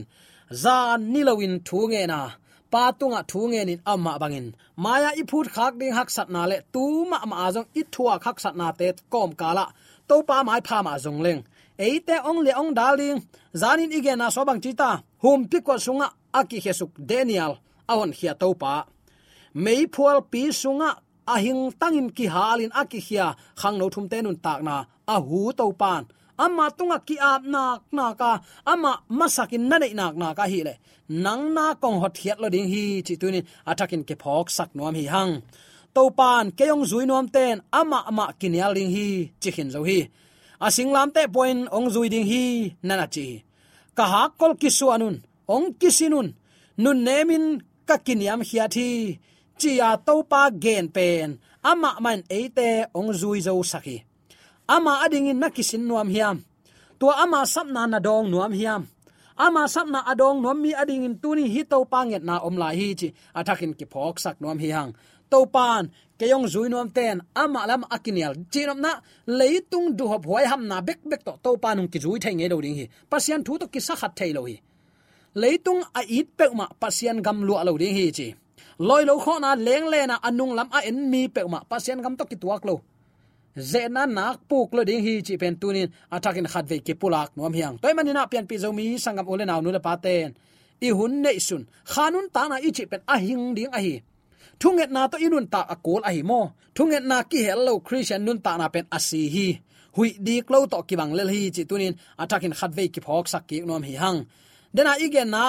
Za 0.63 0.79
nilawin 1.13 1.55
thu 1.67 1.79
nge 1.91 2.03
na. 2.13 2.21
Pa 2.73 2.83
tunga 2.99 3.21
thu 3.31 3.41
nge 3.51 3.63
nin 3.69 3.81
amma 3.93 4.13
bangin. 4.23 4.47
Maya 4.85 5.11
i 5.21 5.23
phut 5.31 5.47
khak 5.55 5.73
ding 5.81 5.95
hak 5.99 6.09
sat 6.17 6.29
na 6.35 6.43
le 6.51 6.57
tu 6.75 6.85
ma 7.11 7.19
ma 7.31 7.37
azong 7.47 7.69
i 7.81 7.83
thua 7.95 8.15
khak 8.25 8.39
sat 8.45 8.55
na 8.61 8.67
te 8.79 8.87
kom 9.13 9.31
kala 9.41 9.67
to 10.09 10.17
pa 10.29 10.37
mai 10.49 10.61
pha 10.67 10.79
ma 10.87 10.93
zong 11.05 11.21
leng 11.27 11.43
eite 11.79 12.17
ong 12.25 12.41
le 12.47 12.53
ong 12.55 12.73
daling 12.75 13.19
zanin 13.55 13.93
igena 13.93 14.31
so 14.31 14.41
sobang 14.41 14.61
chita. 14.63 15.03
Hum 15.23 15.49
piko 15.49 15.75
sunga 15.79 16.09
aki 16.33 16.61
hesuk 16.65 16.93
daniel. 16.99 17.59
Awon 17.89 18.13
hia 18.13 18.35
topa 18.35 18.87
mei 19.55 19.87
phual 19.87 20.23
pi 20.31 20.51
sunga 20.51 20.91
ahing 21.27 21.73
tangin 21.81 22.09
ki 22.17 22.27
halin 22.27 22.73
aki 22.75 23.01
hia. 23.01 23.35
Khang 23.61 23.79
no 23.79 23.89
thum 23.91 24.09
tenun 24.09 24.37
takna 24.45 24.87
a 25.07 25.17
hu 25.21 25.53
to 25.53 25.73
pan 25.73 26.05
ama 26.39 26.71
tunga 26.77 26.99
ki 27.07 27.17
ap 27.19 27.43
nak 27.45 27.83
na 27.93 28.15
ka 28.15 28.41
ama 28.67 28.93
masakin 29.19 29.69
na 29.71 29.77
nei 29.79 29.95
nak 29.95 30.15
na 30.17 30.35
ka 30.35 30.45
hi 30.53 30.61
le. 30.67 30.75
Nang 31.09 31.53
na 31.55 31.75
kong 31.83 32.01
hot 32.03 32.17
hiat 32.21 32.39
lo 32.43 32.49
ding 32.49 32.69
hi 32.73 33.03
chi 33.07 33.15
atakin 33.71 34.03
ke 34.09 34.15
phok 34.23 34.47
sak 34.57 34.71
nuam 34.77 34.95
hi 34.95 35.05
hang. 35.15 35.33
To 35.95 36.11
pan 36.11 36.51
ke 36.51 36.65
yong 36.71 36.85
zui 36.91 37.05
nuam 37.07 37.27
ten. 37.29 37.63
Ama 37.71 37.99
ama 38.11 38.25
kinyal 38.41 38.73
ding 38.75 38.91
hi. 38.97 39.31
Chi 39.43 39.51
hin 39.57 39.71
zo 39.71 39.81
hi 39.89 39.99
asing 40.67 40.91
lam 40.97 41.09
te 41.15 41.23
point 41.35 41.69
ong 41.77 41.89
zui 41.95 42.09
ding 42.13 42.27
hi, 42.33 42.45
nana 42.87 43.07
chi. 43.15 43.27
Ka 43.97 44.05
ha 44.13 44.23
kol 44.41 44.53
kisu 44.61 44.87
anun, 44.95 45.17
ong 45.55 45.67
kisinun 45.81 46.29
nun. 46.83 46.99
Nemin 47.07 47.45
ka 47.89 47.97
kiniam 48.07 48.41
hiat 48.49 48.75
hi 48.79 48.91
ya 49.63 49.97
to 49.97 50.25
pa 50.27 50.51
gen 50.51 50.89
pen. 50.89 51.39
Ama 51.65 51.97
man 52.05 52.21
eite 52.29 52.91
ong 52.93 53.13
zui 53.13 53.41
zo 53.41 53.63
saki. 53.63 54.05
Ama 54.69 55.05
ading 55.05 55.33
in 55.33 55.41
nakisin 55.41 55.85
nuam 55.89 56.09
hiam. 56.09 56.45
Tua 56.99 57.25
ama 57.25 57.45
sapna 57.49 57.89
na 57.89 57.99
dong 57.99 58.29
nuam 58.29 58.53
hiam. 58.53 58.89
Ama 59.37 59.67
sapna 59.67 60.05
adong 60.05 60.45
nuam 60.45 60.61
mi 60.61 60.71
ading 60.77 61.05
in 61.05 61.17
tuni 61.19 61.49
hi 61.49 61.63
to 61.65 61.85
panget 61.85 62.23
na 62.23 62.39
om 62.45 62.57
lai 62.57 62.77
hi 62.77 62.95
chi. 62.95 63.09
Athakin 63.35 63.73
ki 63.79 63.87
phok 63.89 64.21
sak 64.21 64.37
nuam 64.41 64.59
hi 64.61 64.69
hang 64.77 64.93
to 65.35 65.43
pan 65.51 65.91
keyong 66.19 66.47
zui 66.47 66.71
ten, 66.95 67.19
ama 67.35 67.67
lam 67.67 67.83
akinial. 67.91 68.35
Chinom 68.53 68.79
na 68.79 69.01
leitung 69.27 69.97
du 69.97 70.07
hop 70.07 70.25
hoi 70.27 70.45
ham 70.47 70.63
na 70.71 70.81
bek 70.81 71.01
bek 71.11 71.23
to 71.27 71.33
to 71.43 71.51
panung 71.59 71.91
ki 71.91 71.99
zui 71.99 72.19
thai 72.23 72.35
nge 72.35 72.49
do 72.49 72.61
ding 72.63 72.77
hi. 72.79 72.87
Pasian 73.11 73.43
thu 73.47 73.59
to 73.59 73.67
ki 73.67 73.81
sa 73.81 73.95
khat 74.01 74.13
thai 74.19 74.31
lo 74.33 74.47
hi. 74.47 74.57
Leitung 75.35 75.83
a 75.99 76.01
it 76.07 76.29
pe 76.39 76.47
ma 76.55 76.67
pasian 76.83 77.19
gam 77.27 77.43
lu 77.43 77.55
lo 77.67 77.73
ding 77.83 77.95
hi 77.99 78.11
chi. 78.19 78.29
Loi 78.79 79.03
lo 79.05 79.19
kho 79.19 79.35
na, 79.41 79.51
leng 79.55 79.87
le 79.93 80.07
na, 80.07 80.17
anung 80.29 80.55
lam 80.59 80.69
a 80.77 80.79
en 80.89 81.11
mi 81.11 81.29
pe 81.29 81.41
ma 81.53 81.61
pasian 81.71 81.99
gam 82.03 82.15
to 82.17 82.25
ki 82.31 82.37
tuak 82.43 82.63
lo. 82.69 82.83
Zena 83.71 84.07
nak 84.07 84.37
puk 84.49 84.75
lo 84.77 84.83
ding 84.89 85.03
hi 85.07 85.23
chi 85.27 85.35
pen 85.43 85.55
tunin 85.61 85.89
atakin 86.15 86.47
khat 86.53 86.65
ve 86.71 86.79
ki 86.87 86.95
pulak 86.95 87.31
nom 87.37 87.53
hiang. 87.53 87.79
Toy 87.83 87.93
manina 87.95 88.27
pian 88.31 88.47
pi 88.47 88.57
zomi 88.63 88.99
sangam 89.05 89.27
ole 89.33 89.45
naw 89.47 89.61
nu 89.61 89.71
le 89.71 89.81
paten 89.81 90.31
i 90.87 90.89
hun 90.91 91.23
nei 91.23 91.39
sun. 91.39 91.63
Khanun 91.93 92.27
ta 92.35 92.43
na 92.51 92.57
i 92.67 92.71
chi 92.77 92.85
pen 92.91 93.03
a 93.15 93.17
hing 93.19 93.55
ding 93.57 93.73
a 93.79 93.81
hi 93.87 93.95
thunget 94.61 94.91
na 94.95 95.09
to 95.13 95.17
inun 95.27 95.47
ta 95.53 95.61
akol 95.75 96.03
a 96.09 96.11
hi 96.17 96.23
mo. 96.31 96.41
Thunget 96.77 97.05
na 97.11 97.23
ki 97.31 97.39
hello 97.47 97.75
christian 97.87 98.25
nun 98.25 98.39
ta 98.45 98.53
na 98.57 98.67
pen 98.75 98.87
asi 98.97 99.23
hi. 99.35 99.49
Hui 99.97 100.11
dik 100.27 100.51
lo 100.53 100.67
to 100.73 100.79
ki 100.89 100.95
bang 101.01 101.13
lel 101.19 101.31
hi 101.35 101.51
chi 101.55 101.63
tunin. 101.71 101.95
Atakin 102.23 102.55
khatve 102.59 102.85
ki 102.95 103.01
phok 103.07 103.27
sak 103.33 103.45
ki 103.49 103.57
nom 103.69 103.83
hi 103.89 103.95
hang. 104.03 104.19
Dena 104.75 104.93
igen 105.05 105.31
na 105.35 105.45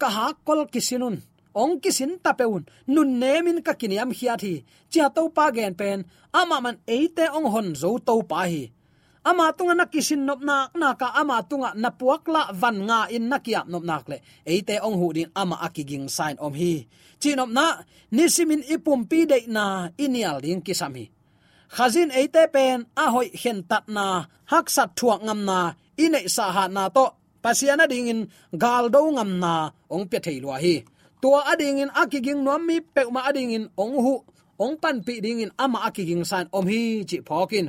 ka 0.00 0.08
ha 0.16 0.26
kol 0.46 0.60
kisinun. 0.72 1.16
Ong 1.62 1.74
kisin 1.82 2.12
tapeun 2.24 2.62
nun 2.94 3.10
nemin 3.20 3.58
ka 3.66 3.72
kiniam 3.80 4.10
hiathi 4.18 4.54
chia 4.90 5.06
to 5.16 5.22
pa 5.36 5.44
gen 5.56 5.74
pen. 5.80 5.98
Ama 6.40 6.56
man 6.64 6.76
eite 6.86 7.24
ong 7.36 7.48
hon 7.54 7.68
zo 7.82 7.90
to 7.98 8.14
pa 8.30 8.40
hi 8.50 8.62
ama 9.28 9.46
tunga 9.56 9.74
na 9.76 9.84
kisin 9.92 10.22
nop 10.28 10.40
na 10.48 10.56
na 10.80 10.88
ka 11.00 11.08
ama 11.20 11.36
tunga 11.50 11.70
na 11.82 11.90
puak 11.98 12.24
la 12.34 12.42
van 12.60 12.76
nga 12.88 12.98
in 13.16 13.24
na 13.30 13.38
kiap 13.44 13.66
nop 13.72 13.84
nak 13.90 14.04
le. 14.10 14.16
Eite 14.52 14.74
ong 14.86 14.96
hu 15.00 15.06
din 15.16 15.30
ama 15.42 15.56
akiging 15.66 16.08
sign 16.16 16.36
om 16.44 16.54
hi. 16.60 16.72
Chinop 17.20 17.50
na 17.56 17.66
nisimin 18.16 18.62
ipum 18.74 19.00
pi 19.10 19.18
de 19.30 19.38
na 19.56 19.64
inial 20.04 20.38
ding 20.44 20.62
kisami, 20.66 21.04
khazin 21.74 22.10
eite 22.18 22.42
pen 22.54 22.78
a 23.02 23.04
hoi 23.14 23.28
hen 23.42 23.58
tat 23.70 23.84
na 23.96 24.04
hak 24.50 24.66
sat 24.74 24.90
thuak 24.98 25.20
ngam 25.26 25.40
na 25.48 25.58
ine 26.04 26.20
sa 26.34 26.44
ha 26.56 26.64
na 26.76 26.84
to. 26.96 27.06
Pasiana 27.44 27.86
ding 27.92 28.08
in 28.12 28.20
gal 28.62 28.84
do 28.94 29.00
ngam 29.14 29.30
na 29.42 29.52
ong 29.94 30.06
pe 30.10 30.18
thei 30.24 30.38
lo 30.44 30.50
hi. 30.64 30.76
Tua 31.22 31.40
ading 31.52 31.78
in 31.82 31.90
akiging 32.02 32.40
nom 32.46 32.62
mi 32.66 32.76
pe 32.94 33.02
ma 33.14 33.20
ading 33.28 33.50
in 33.56 33.64
ong 33.82 33.94
hu 34.04 34.14
ong 34.64 34.74
pan 34.82 34.96
pi 35.06 35.14
ding 35.24 35.40
in 35.44 35.50
ama 35.64 35.78
akiging 35.88 36.24
san 36.30 36.46
om 36.56 36.66
hi 36.72 36.80
chi 37.08 37.18
phokin 37.28 37.66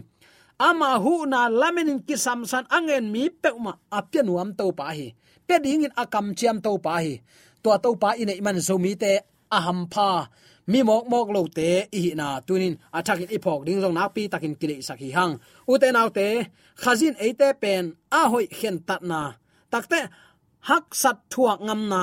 ama 0.60 1.00
hu 1.04 1.24
na 1.32 1.48
laminin 1.48 2.04
ki 2.08 2.16
samsan 2.26 2.68
angen 2.68 3.06
mi 3.14 3.32
peuma 3.32 3.72
ma 3.72 3.98
apya 3.98 4.22
to 4.60 4.66
pa 4.78 4.86
hi. 4.98 5.16
Pe 5.48 5.56
ding 5.64 5.84
in 5.88 5.94
akam 6.04 6.36
chiam 6.38 6.58
to 6.62 6.78
pa 6.78 7.00
hi. 7.04 7.22
Tua 7.64 7.80
to 7.84 7.96
pa 7.96 8.10
in 8.22 8.30
man 8.44 8.60
zo 8.60 8.76
mi 8.78 8.96
te 8.96 9.20
aham 9.58 9.80
pha. 9.94 10.28
Mi 10.72 10.80
mok 10.84 11.06
mok 11.12 11.28
lo 11.36 11.42
te 11.48 11.88
i 12.00 12.14
na 12.20 12.28
tunin. 12.48 12.76
Athakin 12.98 13.32
ipok 13.36 13.66
ding 13.66 13.80
jong 13.82 13.96
nak 13.98 14.14
pi 14.16 14.28
takin 14.28 14.56
kile 14.60 14.76
sakhi 14.88 15.10
hang. 15.18 15.34
U 15.72 15.74
te 15.82 15.88
naw 15.96 16.10
te, 16.18 16.28
khazin 16.82 17.16
e 17.26 17.34
te 17.40 17.48
pen 17.62 17.84
a 18.20 18.22
hoi 18.32 18.46
khen 18.58 18.78
tat 18.88 19.02
na. 19.12 19.22
Takte 19.72 20.00
hak 20.70 20.86
sat 21.02 21.18
thua 21.32 21.54
ngam 21.66 21.82
na. 21.94 22.02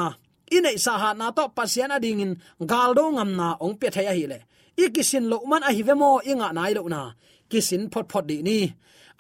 Ine 0.57 0.73
sa 0.85 0.93
ha 1.03 1.11
na 1.21 1.27
to 1.37 1.45
pasian 1.57 1.95
ading 1.97 2.21
in 2.25 2.33
galdo 2.71 3.05
ngam 3.17 3.31
na 3.39 3.49
ong 3.65 3.77
pe 3.81 3.87
thaya 3.95 4.13
hi 4.19 4.25
le. 4.33 4.39
Ikisin 4.83 5.25
lo 5.31 5.39
man 5.51 5.67
a 5.69 5.71
hi 5.77 5.83
vemo 5.89 6.11
inga 6.31 6.49
nai 6.57 6.73
lo 6.79 6.83
na 6.95 7.01
kisin 7.51 7.83
phot 7.93 8.07
phot 8.13 8.25
di 8.31 8.37
ni. 8.49 8.59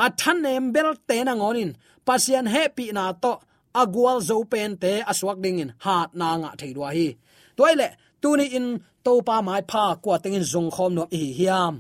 A 0.04 0.06
than 0.20 0.42
nem 0.42 0.72
bel 0.74 0.94
te 1.08 1.16
na 1.24 1.32
ngonin. 1.34 1.70
Pasian 2.06 2.46
happy 2.54 2.92
na 2.92 3.12
to 3.12 3.32
agwal 3.74 4.18
zo 4.28 4.44
pen 4.52 4.76
te 4.82 4.92
aswak 5.10 5.38
ding 5.44 5.58
in. 5.62 5.70
Hat 5.84 6.10
na 6.14 6.28
nga 6.40 6.50
thei 6.60 6.72
dua 6.76 6.90
hi. 6.96 7.08
Toile 7.56 7.88
tuni 8.22 8.46
in 8.58 8.66
to 9.04 9.12
pa 9.26 9.36
mai 9.46 9.62
pha 9.70 9.84
kwa 10.02 10.16
tengin 10.22 10.46
zong 10.52 10.70
khom 10.74 10.92
no 10.96 11.04
hi 11.12 11.22
hiam. 11.38 11.74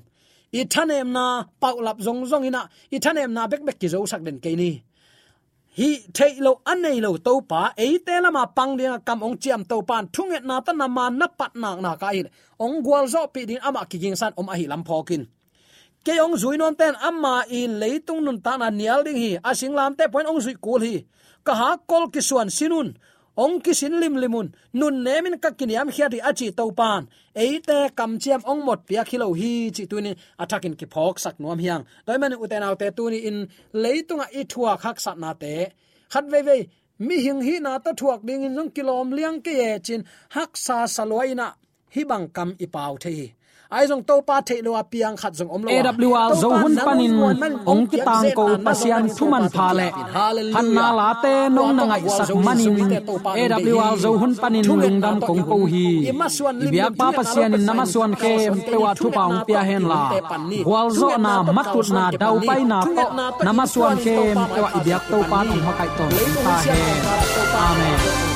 I 0.52 0.64
thanem 0.72 1.08
na 1.16 1.24
paulap 1.62 1.98
zong 2.06 2.20
zong 2.30 2.46
ina. 2.48 2.62
I 2.94 2.98
thanem 3.04 3.30
na 3.36 3.42
bek 3.50 3.62
bek 3.66 3.78
ki 3.80 3.88
zo 3.92 4.06
sak 4.12 4.22
den 4.26 4.38
ke 4.44 4.50
ni. 4.60 4.70
Hi 5.78 5.88
thailo 6.16 6.52
anei 6.72 6.98
lo 7.04 7.10
to 7.26 7.32
pa 7.50 7.60
e 7.76 7.98
te 8.06 8.14
lama 8.24 8.42
pang 8.56 8.72
ding 8.78 8.96
kam 9.06 9.20
ong 9.26 9.36
chiam 9.42 9.62
to 9.70 9.76
pan 9.88 10.04
thunget 10.14 10.44
na 10.48 10.56
ta 10.66 10.72
na 10.72 10.86
ma 10.96 11.04
na 11.20 11.26
pat 11.38 11.52
nak 11.62 11.78
na 11.84 11.90
ka 12.00 12.08
hi. 12.14 12.22
Ong 12.64 12.76
gwal 12.84 13.04
zo 13.12 13.20
pi 13.34 13.40
din 13.48 13.60
ama 13.68 13.80
ki 13.90 13.96
ging 14.02 14.16
san 14.20 14.32
om 14.40 14.48
a 14.52 14.54
hi 14.58 14.64
lam 14.72 14.84
phokin 14.88 15.24
ke 16.06 16.14
ong 16.24 16.36
zui 16.42 16.56
non 16.62 16.74
ten 16.80 16.94
amma 17.08 17.34
in 17.58 17.72
leitung 17.82 18.22
nun 18.26 18.38
ta 18.44 18.52
na 18.56 18.68
à 18.70 18.76
nial 18.78 19.00
ding 19.06 19.18
hi 19.24 19.30
asing 19.50 19.74
lam 19.78 19.92
te 19.98 20.04
point 20.12 20.28
ong 20.30 20.40
zui 20.44 20.54
kul 20.64 20.82
hi 20.86 20.96
ka 21.46 21.52
ha 21.60 21.70
kol 21.90 22.04
ki 22.14 22.20
suan 22.28 22.48
sinun 22.58 22.88
ong 23.44 23.56
ki 23.64 23.72
sin 23.80 23.94
lim 24.00 24.14
limun 24.22 24.48
nun 24.78 24.94
nemin 25.06 25.36
ka 25.42 25.50
kiniam 25.58 25.88
ri 26.14 26.20
achi 26.28 26.46
à 26.50 26.56
to 26.58 26.64
pan 26.78 27.02
eite 27.42 27.78
kam 27.98 28.12
chiam 28.22 28.40
ong 28.50 28.62
mot 28.66 28.80
pia 28.88 29.02
khilo 29.08 29.26
hi 29.40 29.52
chi 29.76 29.84
tuni 29.90 30.12
atakin 30.42 30.74
à 30.74 30.78
ki 30.80 30.86
phok 30.94 31.16
sak 31.24 31.36
nuam 31.40 31.58
hiang. 31.64 31.82
Doi 32.06 32.18
man 32.18 32.32
uten 32.44 32.62
tu 32.80 32.86
tuni 32.96 33.18
in. 33.28 33.38
Leitunga 33.82 34.26
i 34.38 34.42
thua 34.52 34.72
khak 34.82 34.98
sat 35.04 35.16
na 35.22 35.30
te 35.42 35.54
khat 36.12 36.24
ve 36.32 36.40
ve 36.48 36.56
mi 37.06 37.16
hing 37.24 37.42
hi 37.46 37.54
na 37.66 37.72
ta 37.84 37.90
thuak 38.00 38.20
ding 38.28 38.42
in 38.46 38.56
jong 38.56 38.70
kilom 38.76 39.08
liang 39.16 39.38
ke 39.44 39.52
ye 39.60 39.70
chin. 39.86 40.02
Hak 40.34 40.50
sa 40.56 40.76
salwaina 40.96 41.46
hi 41.96 42.02
bang 42.04 42.24
kam 42.36 42.48
i 42.64 42.66
pau 42.74 42.92
the 43.04 43.14
ai 43.76 43.84
jong 43.90 44.02
to 44.08 44.14
pa 44.28 44.36
the 44.48 44.56
lo 44.66 44.72
piang 44.92 45.16
khat 45.20 45.32
jong 45.38 45.50
om 45.54 45.62
lo 45.64 46.08
awl 46.22 46.34
zo 46.42 46.48
hun 46.62 46.74
panin 46.86 47.14
ong 47.72 47.84
ki 47.90 47.98
tang 48.08 48.26
ko 48.38 48.44
pasian 48.66 49.04
thuman 49.16 49.44
pha 49.54 49.68
le. 49.78 49.88
han 50.54 50.66
na 50.76 50.86
la 50.98 51.08
te 51.22 51.34
nong 51.56 51.72
na 51.78 51.84
ngai 51.90 52.04
sak 52.18 52.30
manin 52.46 52.76
awl 53.86 53.96
zo 54.04 54.10
hun 54.20 54.32
panin 54.42 54.64
lung 54.68 55.00
dam 55.04 55.16
kong 55.28 55.42
ko 55.50 55.58
hi. 55.72 55.88
biak 56.72 56.92
pa 57.00 57.06
pasian 57.18 57.50
in 57.56 57.64
nama 57.68 57.84
suan 57.92 58.12
ke 58.22 58.34
te 58.68 58.76
wa 58.84 58.92
thu 58.98 59.08
paung 59.16 59.38
pia 59.46 59.62
hen 59.68 59.84
la. 59.90 60.02
wal 60.70 60.88
zo 61.00 61.08
na 61.24 61.34
matut 61.56 61.88
na 61.96 62.04
dau 62.22 62.36
pai 62.48 62.62
na 62.70 62.78
to. 62.84 62.92
nama 63.46 63.64
suan 63.72 63.96
ke 64.04 64.16
te 64.54 64.60
wa 64.64 64.70
ibiak 64.78 65.02
to 65.10 65.18
pa 65.30 65.38
thum 65.48 65.60
ma 65.66 65.72
kai 65.78 65.90
ton. 65.98 66.10
Ta 66.44 66.56
he. 66.66 66.80
amen 67.66 68.35